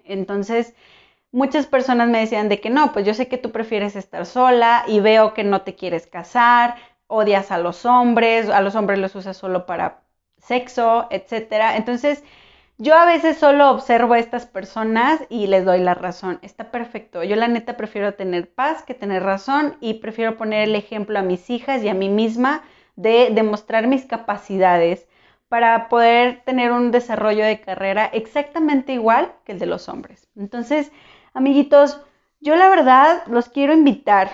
entonces 0.04 0.74
muchas 1.30 1.66
personas 1.66 2.10
me 2.10 2.18
decían 2.18 2.50
de 2.50 2.60
que 2.60 2.68
no, 2.68 2.92
pues 2.92 3.06
yo 3.06 3.14
sé 3.14 3.28
que 3.28 3.38
tú 3.38 3.50
prefieres 3.50 3.96
estar 3.96 4.26
sola 4.26 4.84
y 4.86 5.00
veo 5.00 5.32
que 5.32 5.42
no 5.42 5.62
te 5.62 5.74
quieres 5.74 6.06
casar, 6.06 6.76
odias 7.06 7.50
a 7.50 7.58
los 7.58 7.86
hombres, 7.86 8.50
a 8.50 8.60
los 8.60 8.74
hombres 8.74 8.98
los 8.98 9.14
usas 9.14 9.36
solo 9.38 9.64
para 9.66 10.01
sexo, 10.42 11.06
etcétera. 11.10 11.76
Entonces, 11.76 12.22
yo 12.78 12.94
a 12.94 13.06
veces 13.06 13.38
solo 13.38 13.70
observo 13.70 14.14
a 14.14 14.18
estas 14.18 14.46
personas 14.46 15.20
y 15.28 15.46
les 15.46 15.64
doy 15.64 15.80
la 15.80 15.94
razón. 15.94 16.38
Está 16.42 16.70
perfecto. 16.70 17.22
Yo 17.22 17.36
la 17.36 17.48
neta 17.48 17.76
prefiero 17.76 18.14
tener 18.14 18.52
paz 18.52 18.82
que 18.82 18.94
tener 18.94 19.22
razón 19.22 19.76
y 19.80 19.94
prefiero 19.94 20.36
poner 20.36 20.68
el 20.68 20.74
ejemplo 20.74 21.18
a 21.18 21.22
mis 21.22 21.48
hijas 21.50 21.82
y 21.82 21.88
a 21.88 21.94
mí 21.94 22.08
misma 22.08 22.62
de 22.96 23.30
demostrar 23.32 23.86
mis 23.86 24.04
capacidades 24.04 25.06
para 25.48 25.88
poder 25.88 26.42
tener 26.44 26.72
un 26.72 26.90
desarrollo 26.90 27.44
de 27.44 27.60
carrera 27.60 28.06
exactamente 28.12 28.92
igual 28.92 29.32
que 29.44 29.52
el 29.52 29.58
de 29.58 29.66
los 29.66 29.88
hombres. 29.88 30.28
Entonces, 30.36 30.90
amiguitos, 31.34 32.00
yo 32.40 32.56
la 32.56 32.68
verdad 32.68 33.22
los 33.26 33.48
quiero 33.48 33.74
invitar 33.74 34.30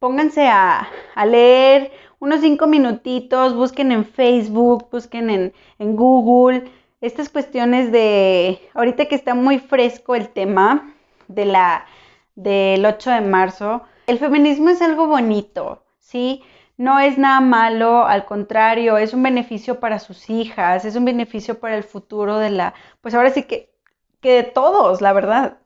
pónganse 0.00 0.48
a, 0.48 0.88
leer 1.26 1.92
unos 2.20 2.40
cinco 2.40 2.66
minutitos, 2.66 3.54
busquen 3.54 3.90
en 3.92 4.04
Facebook, 4.04 4.88
busquen 4.90 5.30
en, 5.30 5.52
en 5.78 5.96
Google 5.96 6.70
estas 7.00 7.30
cuestiones 7.30 7.90
de, 7.92 8.60
ahorita 8.74 9.06
que 9.06 9.14
está 9.14 9.34
muy 9.34 9.58
fresco 9.58 10.14
el 10.14 10.28
tema 10.28 10.94
de 11.28 11.46
la, 11.46 11.86
del 12.34 12.84
8 12.84 13.10
de 13.10 13.20
marzo, 13.22 13.82
el 14.06 14.18
feminismo 14.18 14.70
es 14.70 14.82
algo 14.82 15.06
bonito, 15.06 15.82
¿sí? 15.98 16.42
No 16.76 16.98
es 16.98 17.16
nada 17.18 17.40
malo, 17.40 18.06
al 18.06 18.24
contrario, 18.24 18.98
es 18.98 19.14
un 19.14 19.22
beneficio 19.22 19.80
para 19.80 19.98
sus 19.98 20.28
hijas, 20.28 20.84
es 20.84 20.96
un 20.96 21.04
beneficio 21.04 21.58
para 21.58 21.76
el 21.76 21.84
futuro 21.84 22.38
de 22.38 22.50
la, 22.50 22.74
pues 23.00 23.14
ahora 23.14 23.30
sí 23.30 23.44
que, 23.44 23.72
que 24.20 24.32
de 24.32 24.42
todos, 24.42 25.00
la 25.00 25.12
verdad, 25.12 25.58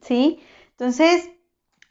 ¿sí? 0.00 0.40
Entonces, 0.70 1.30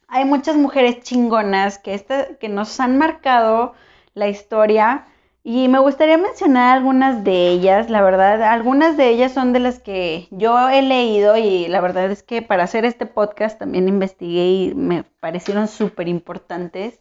hay 0.07 0.25
muchas 0.25 0.55
mujeres 0.55 1.01
chingonas 1.01 1.77
que, 1.77 2.03
que 2.39 2.49
nos 2.49 2.79
han 2.79 2.97
marcado 2.97 3.73
la 4.13 4.27
historia 4.27 5.05
y 5.43 5.67
me 5.69 5.79
gustaría 5.79 6.19
mencionar 6.19 6.77
algunas 6.77 7.23
de 7.23 7.47
ellas, 7.49 7.89
la 7.89 8.03
verdad, 8.03 8.43
algunas 8.43 8.95
de 8.95 9.09
ellas 9.09 9.33
son 9.33 9.53
de 9.53 9.59
las 9.59 9.79
que 9.79 10.27
yo 10.29 10.69
he 10.69 10.83
leído 10.83 11.35
y 11.35 11.67
la 11.67 11.81
verdad 11.81 12.11
es 12.11 12.21
que 12.21 12.43
para 12.43 12.63
hacer 12.63 12.85
este 12.85 13.07
podcast 13.07 13.57
también 13.57 13.87
investigué 13.87 14.51
y 14.51 14.75
me 14.75 15.03
parecieron 15.19 15.67
súper 15.67 16.07
importantes, 16.07 16.99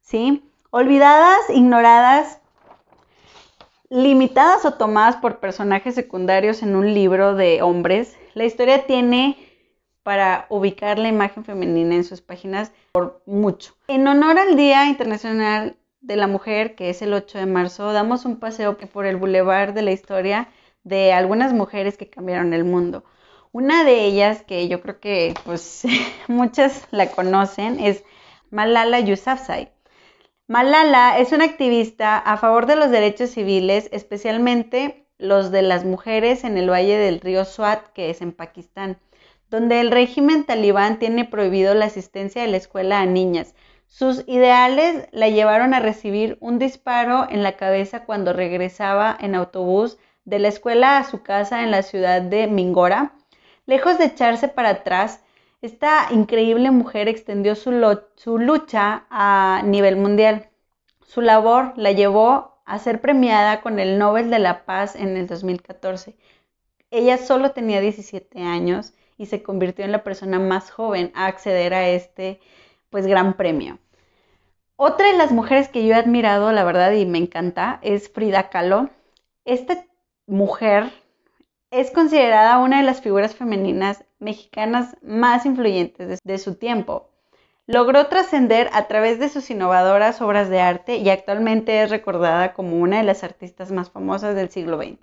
¿sí? 0.00 0.42
Olvidadas, 0.70 1.50
ignoradas, 1.50 2.40
limitadas 3.90 4.64
o 4.64 4.72
tomadas 4.74 5.16
por 5.16 5.38
personajes 5.38 5.94
secundarios 5.94 6.62
en 6.62 6.76
un 6.76 6.94
libro 6.94 7.34
de 7.34 7.60
hombres. 7.60 8.16
La 8.32 8.44
historia 8.44 8.86
tiene 8.86 9.36
para 10.02 10.46
ubicar 10.48 10.98
la 10.98 11.08
imagen 11.08 11.44
femenina 11.44 11.94
en 11.94 12.04
sus 12.04 12.22
páginas 12.22 12.72
por 12.92 13.22
mucho. 13.26 13.74
En 13.88 14.08
honor 14.08 14.38
al 14.38 14.56
Día 14.56 14.86
Internacional 14.86 15.76
de 16.02 16.16
la 16.16 16.26
Mujer, 16.26 16.74
que 16.74 16.90
es 16.90 17.00
el 17.02 17.14
8 17.14 17.38
de 17.38 17.46
marzo, 17.46 17.92
damos 17.92 18.24
un 18.24 18.38
paseo 18.38 18.76
por 18.76 19.06
el 19.06 19.16
bulevar 19.16 19.72
de 19.72 19.82
la 19.82 19.92
historia 19.92 20.48
de 20.84 21.12
algunas 21.12 21.52
mujeres 21.52 21.96
que 21.96 22.10
cambiaron 22.10 22.52
el 22.52 22.64
mundo. 22.64 23.04
Una 23.52 23.84
de 23.84 24.04
ellas, 24.04 24.42
que 24.42 24.68
yo 24.68 24.82
creo 24.82 25.00
que 25.00 25.34
pues 25.44 25.84
muchas 26.28 26.86
la 26.90 27.10
conocen, 27.10 27.80
es 27.80 28.04
Malala 28.50 29.00
Yousafzai. 29.00 29.72
Malala 30.48 31.18
es 31.18 31.32
una 31.32 31.44
activista 31.44 32.18
a 32.18 32.36
favor 32.36 32.66
de 32.66 32.76
los 32.76 32.90
derechos 32.90 33.30
civiles, 33.30 33.88
especialmente 33.92 35.06
los 35.18 35.50
de 35.50 35.62
las 35.62 35.84
mujeres 35.84 36.44
en 36.44 36.58
el 36.58 36.68
valle 36.68 36.98
del 36.98 37.20
río 37.20 37.44
Swat, 37.44 37.88
que 37.94 38.10
es 38.10 38.20
en 38.20 38.32
Pakistán 38.32 38.98
donde 39.52 39.80
el 39.80 39.90
régimen 39.90 40.44
talibán 40.44 40.98
tiene 40.98 41.26
prohibido 41.26 41.74
la 41.74 41.84
asistencia 41.84 42.40
de 42.40 42.48
la 42.48 42.56
escuela 42.56 43.00
a 43.00 43.06
niñas. 43.06 43.54
Sus 43.94 44.24
ideales 44.26 45.06
la 45.12 45.28
llevaron 45.28 45.74
a 45.74 45.80
recibir 45.80 46.38
un 46.40 46.58
disparo 46.58 47.26
en 47.28 47.42
la 47.42 47.58
cabeza 47.58 48.06
cuando 48.06 48.32
regresaba 48.32 49.14
en 49.20 49.34
autobús 49.34 49.98
de 50.24 50.38
la 50.38 50.48
escuela 50.48 50.96
a 50.96 51.04
su 51.04 51.22
casa 51.22 51.62
en 51.62 51.70
la 51.70 51.82
ciudad 51.82 52.22
de 52.22 52.46
Mingora. 52.46 53.12
Lejos 53.66 53.98
de 53.98 54.06
echarse 54.06 54.48
para 54.48 54.70
atrás, 54.70 55.22
esta 55.60 56.08
increíble 56.10 56.70
mujer 56.70 57.06
extendió 57.06 57.54
su, 57.54 58.00
su 58.16 58.38
lucha 58.38 59.04
a 59.10 59.60
nivel 59.62 59.96
mundial. 59.96 60.48
Su 61.04 61.20
labor 61.20 61.74
la 61.76 61.92
llevó 61.92 62.62
a 62.64 62.78
ser 62.78 62.98
premiada 63.02 63.60
con 63.60 63.78
el 63.78 63.98
Nobel 63.98 64.30
de 64.30 64.38
la 64.38 64.64
Paz 64.64 64.96
en 64.96 65.18
el 65.18 65.26
2014. 65.26 66.16
Ella 66.90 67.18
solo 67.18 67.50
tenía 67.50 67.82
17 67.82 68.40
años 68.40 68.94
y 69.18 69.26
se 69.26 69.42
convirtió 69.42 69.84
en 69.84 69.92
la 69.92 70.02
persona 70.02 70.38
más 70.38 70.70
joven 70.70 71.12
a 71.14 71.26
acceder 71.26 71.74
a 71.74 71.90
este 71.90 72.40
pues 72.88 73.06
gran 73.06 73.36
premio. 73.36 73.81
Otra 74.76 75.06
de 75.06 75.16
las 75.16 75.32
mujeres 75.32 75.68
que 75.68 75.86
yo 75.86 75.94
he 75.94 75.98
admirado, 75.98 76.50
la 76.52 76.64
verdad, 76.64 76.92
y 76.92 77.06
me 77.06 77.18
encanta, 77.18 77.78
es 77.82 78.08
Frida 78.08 78.48
Kahlo. 78.48 78.90
Esta 79.44 79.84
mujer 80.26 80.92
es 81.70 81.90
considerada 81.90 82.58
una 82.58 82.78
de 82.78 82.82
las 82.82 83.00
figuras 83.00 83.34
femeninas 83.34 84.04
mexicanas 84.18 84.96
más 85.02 85.46
influyentes 85.46 86.20
de, 86.22 86.38
su 86.38 86.54
tiempo. 86.54 87.08
Logró 87.66 88.06
trascender 88.08 88.68
a 88.72 88.88
través 88.88 89.18
de 89.18 89.28
sus 89.28 89.50
innovadoras 89.50 90.20
obras 90.20 90.48
de 90.50 90.60
arte 90.60 90.96
y 90.96 91.08
actualmente 91.10 91.82
es 91.82 91.90
recordada 91.90 92.52
como 92.52 92.76
una 92.78 92.98
de 92.98 93.04
las 93.04 93.24
artistas 93.24 93.72
más 93.72 93.90
famosas 93.90 94.34
del 94.34 94.50
siglo 94.50 94.76
XX. 94.76 94.98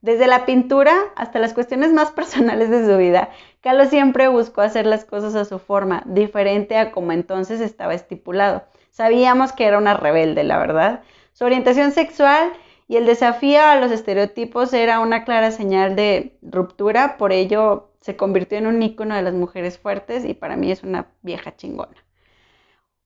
Desde 0.00 0.28
la 0.28 0.46
pintura 0.46 0.94
hasta 1.16 1.40
las 1.40 1.54
cuestiones 1.54 1.92
más 1.92 2.10
personales 2.12 2.70
de 2.70 2.86
su 2.86 2.96
vida, 2.96 3.30
Kahlo 3.60 3.84
siempre 3.86 4.28
buscó 4.28 4.60
hacer 4.60 4.86
las 4.86 5.04
cosas 5.04 5.34
a 5.34 5.44
su 5.44 5.58
forma, 5.58 6.02
diferente 6.06 6.76
a 6.78 6.90
como 6.92 7.12
entonces 7.12 7.60
estaba 7.60 7.94
estipulado. 7.94 8.64
Sabíamos 8.90 9.52
que 9.52 9.64
era 9.64 9.78
una 9.78 9.94
rebelde, 9.94 10.44
la 10.44 10.58
verdad. 10.58 11.02
Su 11.32 11.44
orientación 11.44 11.92
sexual 11.92 12.52
y 12.88 12.96
el 12.96 13.06
desafío 13.06 13.62
a 13.62 13.76
los 13.76 13.92
estereotipos 13.92 14.72
era 14.72 15.00
una 15.00 15.24
clara 15.24 15.50
señal 15.50 15.94
de 15.94 16.38
ruptura, 16.42 17.16
por 17.18 17.32
ello 17.32 17.90
se 18.00 18.16
convirtió 18.16 18.58
en 18.58 18.66
un 18.66 18.82
ícono 18.82 19.14
de 19.14 19.22
las 19.22 19.34
mujeres 19.34 19.78
fuertes 19.78 20.24
y 20.24 20.34
para 20.34 20.56
mí 20.56 20.72
es 20.72 20.82
una 20.82 21.08
vieja 21.22 21.54
chingona. 21.56 21.96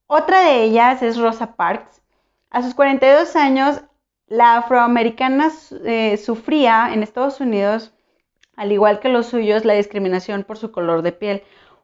Otra 0.07 0.41
de 0.43 0.63
ellas 0.63 1.03
es 1.03 1.17
Rosa 1.19 1.57
Parks. 1.57 2.03
A 2.51 2.63
sus 2.63 2.75
42 2.75 3.35
años, 3.35 3.83
la 4.27 4.59
afroamericana 4.59 5.51
eh, 5.85 6.17
sufría 6.19 6.93
en 6.93 7.03
Estados 7.03 7.41
Unidos, 7.41 7.93
al 8.57 8.73
igual 8.73 9.01
que 9.01 9.09
los 9.09 9.27
suyos, 9.27 9.65
la 9.65 9.73
discriminación 9.73 10.45
por 10.45 10.59
su 10.59 10.71
color 10.71 11.03
de 11.03 11.13
piel. 11.13 11.43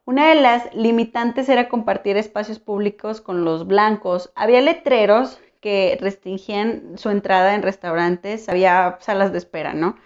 Una 0.09 0.29
de 0.29 0.41
las 0.41 0.73
limitantes 0.73 1.49
era 1.49 1.69
compartir 1.69 2.17
espacios 2.17 2.57
públicos 2.57 3.21
con 3.21 3.45
los 3.45 3.67
blancos. 3.67 4.31
Había 4.33 4.59
letreros 4.59 5.39
que 5.61 5.99
restringían 6.01 6.97
su 6.97 7.11
entrada 7.11 7.53
en 7.53 7.61
restaurantes, 7.61 8.49
había 8.49 8.97
salas 9.01 9.31
de 9.31 9.37
espera, 9.37 9.75
¿no? 9.75 9.97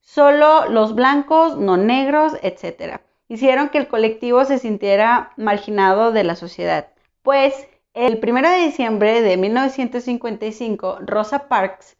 Solo 0.00 0.68
los 0.68 0.96
blancos, 0.96 1.56
no 1.56 1.76
negros, 1.76 2.32
etc. 2.42 3.00
Hicieron 3.28 3.68
que 3.68 3.78
el 3.78 3.86
colectivo 3.86 4.44
se 4.44 4.58
sintiera 4.58 5.30
marginado 5.36 6.10
de 6.10 6.24
la 6.24 6.34
sociedad. 6.34 6.88
Pues 7.22 7.68
el 7.94 8.18
1 8.20 8.42
de 8.42 8.56
diciembre 8.56 9.22
de 9.22 9.36
1955, 9.36 10.98
Rosa 11.02 11.46
Parks 11.46 11.96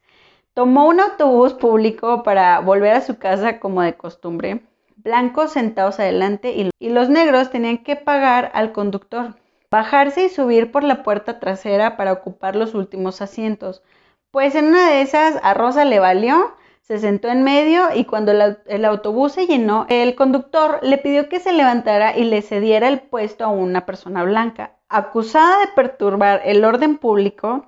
tomó 0.55 0.89
un 0.89 0.99
autobús 0.99 1.55
público 1.55 2.25
para 2.25 2.59
volver 2.59 2.95
a 2.95 3.01
su 3.01 3.17
casa 3.17 3.61
como 3.61 3.83
de 3.83 3.95
costumbre 3.95 4.61
blancos 5.03 5.53
sentados 5.53 5.99
adelante 5.99 6.53
y, 6.53 6.89
los 6.89 7.09
negros 7.09 7.51
tenían 7.51 7.79
que 7.79 7.97
pagar 7.97 8.51
al 8.55 8.73
conductor, 8.73 9.37
bajarse 9.71 10.25
y 10.25 10.29
subir 10.29 10.73
por 10.73 10.85
la 10.85 11.03
puerta 11.03 11.39
trasera 11.41 11.97
para 11.97 12.13
ocupar 12.13 12.57
los 12.57 12.75
últimos 12.75 13.21
asientos. 13.23 13.83
Pues 14.31 14.55
en 14.55 14.67
una 14.67 14.91
de 14.91 15.03
esas 15.03 15.39
a 15.43 15.55
Rosa 15.55 15.85
le 15.85 15.99
valió, 15.99 16.55
se 16.83 16.99
sentó 16.99 17.29
en 17.29 17.43
medio 17.43 17.95
y 17.95 18.05
cuando 18.05 18.33
el 18.33 18.85
autobús 18.85 19.33
se 19.33 19.47
llenó, 19.47 19.87
el 19.89 20.15
conductor 20.15 20.79
le 20.83 20.99
pidió 20.99 21.29
que 21.29 21.41
se 21.41 21.53
levantara 21.53 22.17
y 22.17 22.25
le 22.25 22.43
cediera 22.43 22.89
el 22.89 23.01
puesto 23.01 23.45
a 23.45 23.49
una 23.49 23.85
persona 23.85 24.25
blanca. 24.25 24.77
Acusada 24.89 25.61
de 25.61 25.73
perturbar 25.75 26.41
el 26.45 26.65
orden 26.65 26.97
público, 26.97 27.67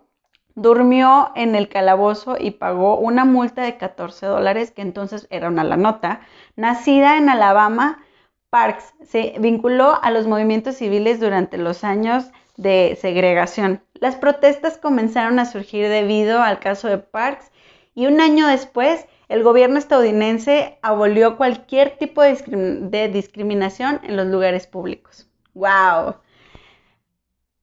durmió 0.60 1.32
en 1.36 1.54
el 1.54 1.70
calabozo 1.70 2.36
y 2.38 2.50
pagó 2.50 2.98
una 2.98 3.24
multa 3.24 3.62
de 3.62 3.78
14 3.78 4.26
dólares, 4.26 4.70
que 4.70 4.82
entonces 4.82 5.26
era 5.30 5.48
una 5.48 5.64
la 5.64 5.78
nota. 5.78 6.20
Nacida 6.54 7.16
en 7.16 7.30
Alabama, 7.30 8.04
Parks 8.50 8.92
se 9.02 9.36
vinculó 9.38 9.98
a 10.02 10.10
los 10.10 10.26
movimientos 10.26 10.76
civiles 10.76 11.18
durante 11.18 11.56
los 11.56 11.82
años 11.82 12.30
de 12.58 12.98
segregación. 13.00 13.82
Las 13.94 14.16
protestas 14.16 14.76
comenzaron 14.76 15.38
a 15.38 15.46
surgir 15.46 15.88
debido 15.88 16.42
al 16.42 16.58
caso 16.58 16.88
de 16.88 16.98
Parks 16.98 17.50
y 17.94 18.06
un 18.06 18.20
año 18.20 18.46
después 18.46 19.06
el 19.28 19.42
gobierno 19.42 19.78
estadounidense 19.78 20.78
abolió 20.82 21.38
cualquier 21.38 21.96
tipo 21.96 22.20
de, 22.20 23.10
discriminación 23.10 24.00
en 24.02 24.16
los 24.16 24.26
lugares 24.26 24.66
públicos. 24.66 25.26
¡Wow! 25.54 26.16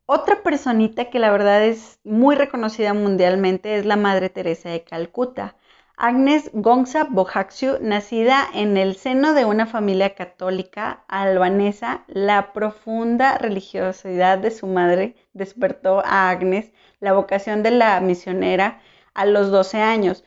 Otra 0.09 0.41
personita 0.41 1.09
que 1.09 1.19
la 1.19 1.31
verdad 1.31 1.65
es 1.65 1.99
muy 2.05 2.37
reconocida 2.37 2.93
mundialmente 2.93 3.77
es 3.77 3.85
la 3.85 3.97
Madre 3.97 4.29
Teresa 4.29 4.69
de 4.69 4.85
Calcuta. 4.85 5.57
Agnes 5.97 6.49
Gonza 6.53 7.03
Bojaxiu, 7.09 7.77
nacida 7.81 8.47
en 8.53 8.77
el 8.77 8.95
seno 8.95 9.33
de 9.33 9.43
una 9.43 9.65
familia 9.65 10.15
católica 10.15 11.03
albanesa, 11.09 12.05
la 12.07 12.53
profunda 12.53 13.37
religiosidad 13.37 14.37
de 14.37 14.51
su 14.51 14.65
madre 14.65 15.17
despertó 15.33 15.99
a 16.05 16.29
Agnes 16.29 16.71
la 17.01 17.11
vocación 17.11 17.61
de 17.61 17.71
la 17.71 17.99
misionera 17.99 18.79
a 19.13 19.25
los 19.25 19.51
12 19.51 19.81
años. 19.81 20.23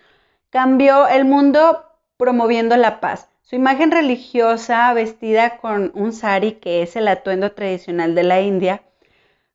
Cambió 0.51 1.09
el 1.09 1.25
mundo 1.25 1.87
promoviendo 2.19 2.77
la 2.77 3.01
paz. 3.01 3.31
Su 3.41 3.57
imagen 3.57 3.93
religiosa, 3.93 4.93
vestida 4.93 5.57
con 5.57 5.91
un 5.95 6.13
sari, 6.13 6.53
que 6.53 6.83
es 6.83 6.97
el 6.97 7.09
atuendo 7.09 7.53
tradicional 7.53 8.15
de 8.15 8.25
la 8.25 8.43
India, 8.43 8.83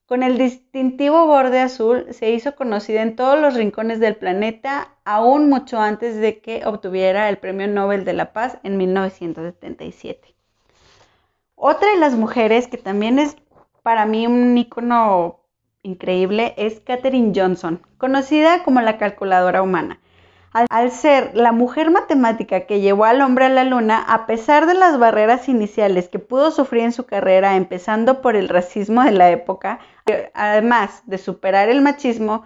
con 0.05 0.21
el 0.21 0.37
distintivo 0.37 1.25
borde 1.25 1.59
azul 1.59 2.07
se 2.11 2.29
hizo 2.31 2.55
conocida 2.55 3.01
en 3.01 3.15
todos 3.15 3.39
los 3.39 3.55
rincones 3.55 3.99
del 3.99 4.15
planeta, 4.15 4.95
aún 5.03 5.49
mucho 5.49 5.79
antes 5.79 6.17
de 6.17 6.39
que 6.39 6.65
obtuviera 6.65 7.27
el 7.29 7.37
Premio 7.37 7.67
Nobel 7.67 8.05
de 8.05 8.13
la 8.13 8.31
Paz 8.31 8.59
en 8.63 8.77
1977. 8.77 10.35
Otra 11.55 11.89
de 11.89 11.97
las 11.97 12.13
mujeres 12.13 12.67
que 12.67 12.77
también 12.77 13.17
es 13.17 13.35
para 13.81 14.05
mí 14.05 14.27
un 14.27 14.57
icono 14.57 15.39
increíble 15.81 16.53
es 16.57 16.79
Katherine 16.79 17.33
Johnson, 17.35 17.81
conocida 17.97 18.63
como 18.63 18.81
la 18.81 18.97
calculadora 18.97 19.61
humana. 19.61 19.99
Al, 20.55 20.89
ser 20.89 21.35
la 21.35 21.51
mujer 21.51 21.91
matemática 21.91 22.61
que 22.61 22.79
llevó 22.79 23.03
al 23.03 23.19
hombre 23.19 23.43
a 23.43 23.49
la 23.49 23.65
luna, 23.65 24.01
a 24.07 24.25
pesar 24.25 24.67
de 24.67 24.73
las 24.73 24.97
barreras 24.97 25.49
iniciales 25.49 26.07
que 26.07 26.17
pudo 26.17 26.49
sufrir 26.49 26.83
en 26.83 26.93
su 26.93 27.05
carrera, 27.05 27.57
empezando 27.57 28.21
por 28.21 28.37
el 28.37 28.47
racismo 28.47 29.03
de 29.03 29.11
la 29.11 29.29
época, 29.31 29.79
además 30.33 31.03
de 31.07 31.17
superar 31.17 31.67
el 31.67 31.81
machismo, 31.81 32.45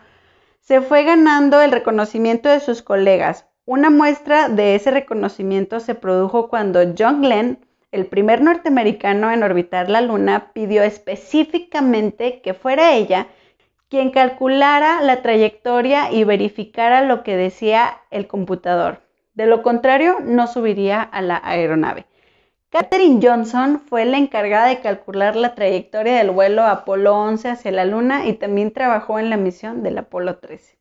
se 0.60 0.82
fue 0.82 1.04
ganando 1.04 1.62
el 1.62 1.72
reconocimiento 1.72 2.50
de 2.50 2.62
sus 2.62 2.82
colegas. 2.82 3.46
Una 3.66 3.92
muestra 3.92 4.50
de 4.50 4.74
ese 4.74 4.90
reconocimiento 4.90 5.80
se 5.80 5.94
produjo 5.94 6.50
cuando 6.50 6.80
John 6.98 7.22
Glenn, 7.22 7.64
el 7.92 8.08
primer 8.08 8.42
norteamericano 8.42 9.30
en 9.30 9.44
orbitar 9.44 9.88
la 9.88 10.02
Luna, 10.02 10.52
pidió 10.54 10.82
específicamente 10.82 12.42
que 12.42 12.56
fuera 12.56 12.94
ella 12.94 13.28
quien 13.90 14.12
calculara 14.12 15.02
la 15.02 15.22
trayectoria 15.22 16.12
y 16.12 16.24
verificara 16.24 17.02
lo 17.02 17.24
que 17.24 17.36
decía 17.36 17.98
el 18.12 18.28
computador. 18.28 19.02
De 19.34 19.48
lo 19.48 19.64
contrario, 19.64 20.18
no 20.24 20.48
subiría 20.48 21.02
a 21.02 21.22
la 21.22 21.42
aeronave. 21.44 22.06
Katherine 22.70 23.20
Johnson 23.22 23.82
fue 23.88 24.06
la 24.06 24.18
encargada 24.18 24.68
de 24.68 24.80
calcular 24.80 25.36
la 25.36 25.56
trayectoria 25.56 26.18
del 26.18 26.30
vuelo 26.30 26.64
Apolo 26.64 27.16
11 27.16 27.50
hacia 27.50 27.72
la 27.72 27.84
Luna 27.86 28.28
y 28.28 28.34
también 28.34 28.72
trabajó 28.72 29.18
en 29.18 29.32
la 29.32 29.38
misión 29.38 29.82
del 29.82 29.98
Apolo 29.98 30.38
13. 30.38 30.78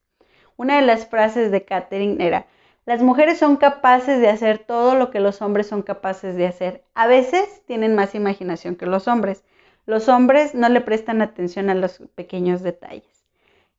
Una 0.58 0.76
de 0.76 0.82
las 0.82 1.06
frases 1.06 1.50
de 1.50 1.64
Katherine 1.64 2.22
era, 2.26 2.46
las 2.84 3.00
mujeres 3.00 3.38
son 3.38 3.56
capaces 3.56 4.20
de 4.20 4.28
hacer 4.28 4.58
todo 4.58 4.94
lo 4.96 5.10
que 5.10 5.20
los 5.20 5.40
hombres 5.40 5.66
son 5.66 5.82
capaces 5.82 6.36
de 6.36 6.46
hacer. 6.46 6.84
A 6.94 7.06
veces 7.06 7.62
tienen 7.66 7.94
más 7.94 8.14
imaginación 8.14 8.76
que 8.76 8.86
los 8.86 9.08
hombres. 9.08 9.44
Los 9.88 10.10
hombres 10.10 10.54
no 10.54 10.68
le 10.68 10.82
prestan 10.82 11.22
atención 11.22 11.70
a 11.70 11.74
los 11.74 12.02
pequeños 12.14 12.62
detalles. 12.62 13.24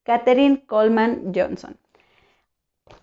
Katherine 0.02 0.66
Coleman 0.66 1.34
Johnson. 1.36 1.78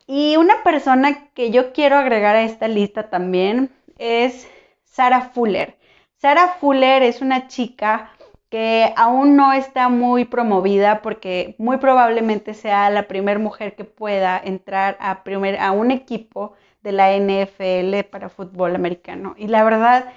Y 0.08 0.36
una 0.36 0.64
persona 0.64 1.28
que 1.32 1.52
yo 1.52 1.72
quiero 1.72 1.98
agregar 1.98 2.34
a 2.34 2.42
esta 2.42 2.66
lista 2.66 3.08
también 3.08 3.70
es 3.96 4.48
Sarah 4.82 5.30
Fuller. 5.30 5.76
Sarah 6.16 6.56
Fuller 6.58 7.04
es 7.04 7.20
una 7.20 7.46
chica 7.46 8.10
que 8.48 8.92
aún 8.96 9.36
no 9.36 9.52
está 9.52 9.88
muy 9.88 10.24
promovida 10.24 11.00
porque 11.00 11.54
muy 11.58 11.76
probablemente 11.76 12.54
sea 12.54 12.90
la 12.90 13.06
primera 13.06 13.38
mujer 13.38 13.76
que 13.76 13.84
pueda 13.84 14.36
entrar 14.36 14.96
a, 14.98 15.22
a 15.60 15.70
un 15.70 15.92
equipo 15.92 16.54
de 16.82 16.90
la 16.90 17.16
NFL 17.16 18.08
para 18.10 18.30
fútbol 18.30 18.74
americano. 18.74 19.36
Y 19.38 19.46
la 19.46 19.62
verdad, 19.62 20.12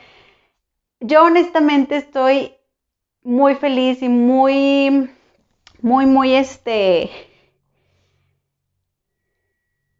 yo 0.99 1.23
honestamente 1.23 1.95
estoy 1.95 2.55
muy 3.23 3.55
feliz 3.55 4.01
y 4.01 4.09
muy, 4.09 5.09
muy, 5.81 6.05
muy 6.05 6.35
este... 6.35 7.11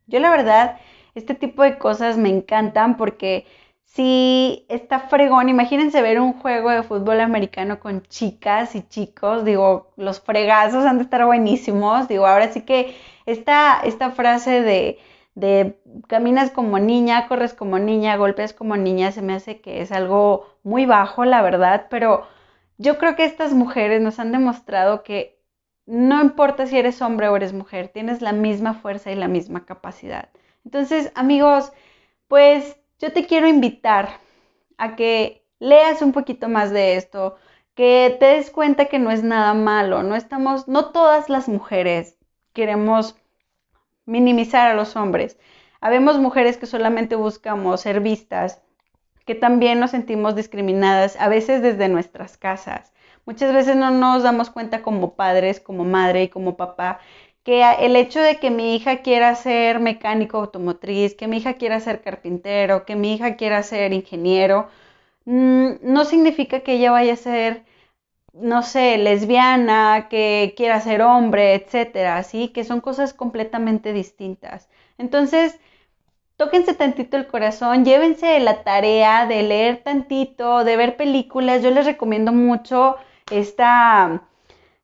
Yo 0.08 0.19
la 0.19 0.32
verdad, 0.32 0.77
este 1.15 1.36
tipo 1.36 1.63
de 1.63 1.77
cosas 1.77 2.17
me 2.17 2.29
encantan 2.29 2.97
porque 2.97 3.45
sí 3.86 4.65
está 4.69 4.99
fregón. 5.01 5.49
Imagínense 5.49 6.01
ver 6.01 6.19
un 6.19 6.34
juego 6.34 6.69
de 6.71 6.84
fútbol 6.84 7.21
americano 7.21 7.79
con 7.79 8.01
chicas 8.03 8.75
y 8.75 8.82
chicos. 8.88 9.45
Digo, 9.45 9.91
los 9.97 10.19
fregazos 10.21 10.86
han 10.86 10.97
de 10.97 11.03
estar 11.03 11.25
buenísimos. 11.25 12.08
Digo, 12.08 12.25
ahora 12.25 12.51
sí 12.51 12.62
que 12.62 12.95
esta, 13.25 13.82
esta 13.84 14.12
frase 14.12 14.62
de, 14.62 14.99
de 15.36 15.79
caminas 16.08 16.49
como 16.51 16.79
niña, 16.79 17.27
corres 17.27 17.53
como 17.53 17.77
niña, 17.79 18.17
golpes 18.17 18.53
como 18.53 18.77
niña, 18.77 19.12
se 19.12 19.21
me 19.21 19.34
hace 19.34 19.62
que 19.62 19.82
es 19.82 19.91
algo 19.91 20.47
muy 20.63 20.86
bajo, 20.88 21.23
la 21.25 21.41
verdad. 21.43 21.86
Pero 21.91 22.25
yo 22.80 22.98
creo 22.98 23.15
que 23.15 23.26
estas 23.26 23.54
mujeres 23.54 24.02
nos 24.02 24.20
han 24.20 24.32
demostrado 24.32 25.04
que 25.04 25.38
no 25.86 26.22
importa 26.22 26.65
si 26.65 26.78
eres 26.78 27.02
hombre 27.02 27.28
o 27.28 27.36
eres 27.36 27.54
mujer, 27.54 27.89
tienes 27.89 28.22
la 28.22 28.32
misma 28.32 28.74
fuerza 28.74 29.12
y 29.12 29.15
la 29.15 29.28
misma 29.28 29.65
capacidad. 29.65 30.30
Entonces, 30.63 31.12
amigos, 31.15 31.74
pues 32.28 32.78
yo 33.00 33.12
te 33.12 33.26
quiero 33.26 33.48
invitar 33.48 34.10
a 34.78 34.96
que 34.96 35.46
leas 35.60 36.02
un 36.02 36.13
poquito 36.13 36.48
más 36.48 36.72
de 36.72 36.96
esto, 36.96 37.36
que 37.76 38.15
te 38.20 38.28
des 38.28 38.50
cuenta 38.50 38.86
que 38.86 39.00
no 39.00 39.12
es 39.12 39.24
nada 39.24 39.54
malo, 39.54 40.04
no 40.04 40.15
estamos, 40.15 40.68
no 40.68 40.92
todas 40.92 41.30
las 41.30 41.50
mujeres 41.50 42.18
queremos 42.54 43.18
minimizar 44.06 44.70
a 44.70 44.74
los 44.74 44.96
hombres. 44.96 45.38
Habemos 45.82 46.18
mujeres 46.18 46.58
que 46.58 46.65
solamente 46.65 47.15
buscamos 47.15 47.82
ser 47.82 48.00
vistas, 48.00 48.62
que 49.25 49.36
también 49.36 49.79
nos 49.79 49.91
sentimos 49.91 50.36
discriminadas, 50.36 51.15
a 51.19 51.29
veces 51.29 51.62
desde 51.62 51.89
nuestras 51.89 52.38
casas. 52.38 52.93
Muchas 53.25 53.53
veces 53.53 53.75
no 53.75 53.91
nos 53.91 54.23
damos 54.23 54.49
cuenta 54.49 54.82
como 54.82 55.13
padres, 55.15 55.60
como 55.60 55.86
madre 55.86 56.23
y 56.23 56.29
como 56.29 56.58
papá, 56.58 56.99
que 57.43 57.63
el 57.79 57.95
hecho 57.95 58.21
de 58.21 58.38
que 58.39 58.51
mi 58.51 58.75
hija 58.75 59.01
quiera 59.01 59.36
ser 59.36 59.79
mecánico 59.79 60.38
automotriz, 60.38 61.15
que 61.15 61.27
mi 61.27 61.38
hija 61.38 61.53
quiera 61.55 61.79
ser 61.79 62.01
carpintero, 62.01 62.86
que 62.86 62.95
mi 62.95 63.13
hija 63.13 63.36
quiera 63.38 63.63
ser 63.63 63.93
ingeniero, 63.93 64.69
mm, 65.25 65.69
no 65.84 66.05
significa 66.05 66.62
que 66.62 66.73
ella 66.73 66.91
vaya 66.91 67.13
a 67.13 67.15
ser, 67.15 67.63
no 68.34 68.63
sé, 68.63 68.97
lesbiana, 68.97 70.08
que 70.10 70.53
quiera 70.58 70.82
ser 70.82 71.01
hombre, 71.01 71.55
etcétera, 71.55 72.17
así 72.17 72.49
que 72.49 72.63
son 72.63 72.82
cosas 72.82 73.13
completamente 73.13 73.93
distintas. 73.93 74.69
Entonces, 74.97 75.60
tóquense 76.39 76.73
tantito 76.73 77.17
el 77.17 77.28
corazón, 77.28 77.84
llévense 77.84 78.39
la 78.39 78.63
tarea 78.63 79.25
de 79.25 79.43
leer 79.43 79.84
tantito, 79.84 80.63
de 80.63 80.78
ver 80.78 80.95
películas. 80.95 81.62
Yo 81.62 81.69
les 81.69 81.86
recomiendo 81.86 82.32
mucho 82.32 82.95
esta 83.30 84.23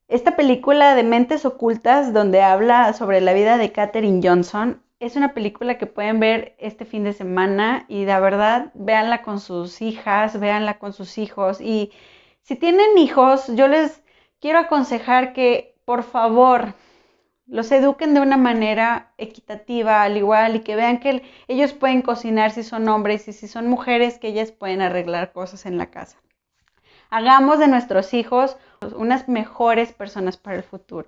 esta 0.09 0.35
película 0.35 0.95
de 0.95 1.03
Mentes 1.03 1.45
Ocultas, 1.45 2.13
donde 2.13 2.41
habla 2.43 2.93
sobre 2.93 3.21
la 3.21 3.33
vida 3.33 3.57
de 3.57 3.71
Katherine 3.71 4.21
Johnson, 4.21 4.83
es 4.99 5.15
una 5.15 5.33
película 5.33 5.77
que 5.77 5.87
pueden 5.87 6.19
ver 6.19 6.55
este 6.59 6.83
fin 6.83 7.05
de 7.05 7.13
semana 7.13 7.85
y 7.87 8.03
de 8.03 8.19
verdad 8.19 8.71
véanla 8.73 9.21
con 9.21 9.39
sus 9.39 9.81
hijas, 9.81 10.39
véanla 10.39 10.77
con 10.77 10.91
sus 10.91 11.17
hijos 11.17 11.61
y 11.61 11.91
si 12.41 12.55
tienen 12.57 12.97
hijos, 12.97 13.47
yo 13.55 13.67
les 13.69 14.03
quiero 14.41 14.59
aconsejar 14.59 15.33
que 15.33 15.75
por 15.85 16.03
favor 16.03 16.75
los 17.47 17.71
eduquen 17.71 18.13
de 18.13 18.21
una 18.21 18.37
manera 18.37 19.13
equitativa, 19.17 20.01
al 20.03 20.17
igual, 20.17 20.55
y 20.55 20.59
que 20.61 20.75
vean 20.75 20.99
que 20.99 21.23
ellos 21.47 21.73
pueden 21.73 22.01
cocinar 22.01 22.51
si 22.51 22.63
son 22.63 22.87
hombres 22.89 23.27
y 23.27 23.33
si 23.33 23.47
son 23.47 23.67
mujeres, 23.67 24.17
que 24.17 24.29
ellas 24.29 24.51
pueden 24.51 24.81
arreglar 24.81 25.31
cosas 25.31 25.65
en 25.65 25.77
la 25.77 25.91
casa. 25.91 26.17
Hagamos 27.09 27.59
de 27.59 27.67
nuestros 27.67 28.13
hijos 28.13 28.57
unas 28.95 29.29
mejores 29.29 29.93
personas 29.93 30.37
para 30.37 30.57
el 30.57 30.63
futuro. 30.63 31.07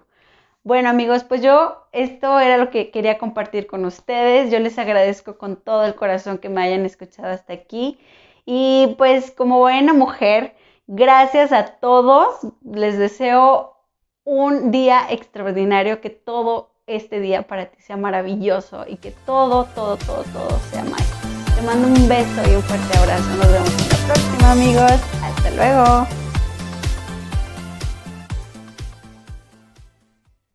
Bueno 0.64 0.90
amigos, 0.90 1.24
pues 1.24 1.42
yo 1.42 1.88
esto 1.94 2.40
era 2.40 2.58
lo 2.58 2.70
que 2.70 2.92
quería 2.92 3.18
compartir 3.18 3.68
con 3.68 3.86
ustedes. 3.86 4.52
Yo 4.52 4.60
les 4.60 4.78
agradezco 4.78 5.38
con 5.38 5.56
todo 5.56 5.86
el 5.86 5.96
corazón 5.96 6.40
que 6.40 6.50
me 6.50 6.62
hayan 6.62 6.86
escuchado 6.86 7.30
hasta 7.30 7.54
aquí. 7.54 7.98
Y 8.46 8.96
pues 8.98 9.32
como 9.32 9.60
buena 9.60 9.94
mujer, 9.94 10.56
gracias 10.86 11.54
a 11.54 11.66
todos. 11.66 12.40
Les 12.64 12.98
deseo 12.98 13.77
un 14.28 14.72
día 14.72 15.08
extraordinario, 15.10 16.02
que 16.02 16.10
todo 16.10 16.72
este 16.86 17.22
día 17.22 17.48
para 17.48 17.68
ti 17.68 17.82
sea 17.82 17.96
maravilloso 17.96 18.84
y 18.86 18.98
que 18.98 19.12
todo, 19.12 19.64
todo, 19.74 19.96
todo, 19.96 20.24
todo 20.34 20.60
sea 20.70 20.84
mágico. 20.84 21.18
Te 21.56 21.62
mando 21.62 21.88
un 21.88 22.10
beso 22.10 22.42
y 22.52 22.56
un 22.56 22.62
fuerte 22.62 22.98
abrazo. 22.98 23.30
Nos 23.38 23.52
vemos 23.54 23.70
en 23.70 23.90
la 23.90 24.14
próxima 24.14 24.52
amigos. 24.52 25.02
Hasta 25.24 25.52
luego. 25.52 26.27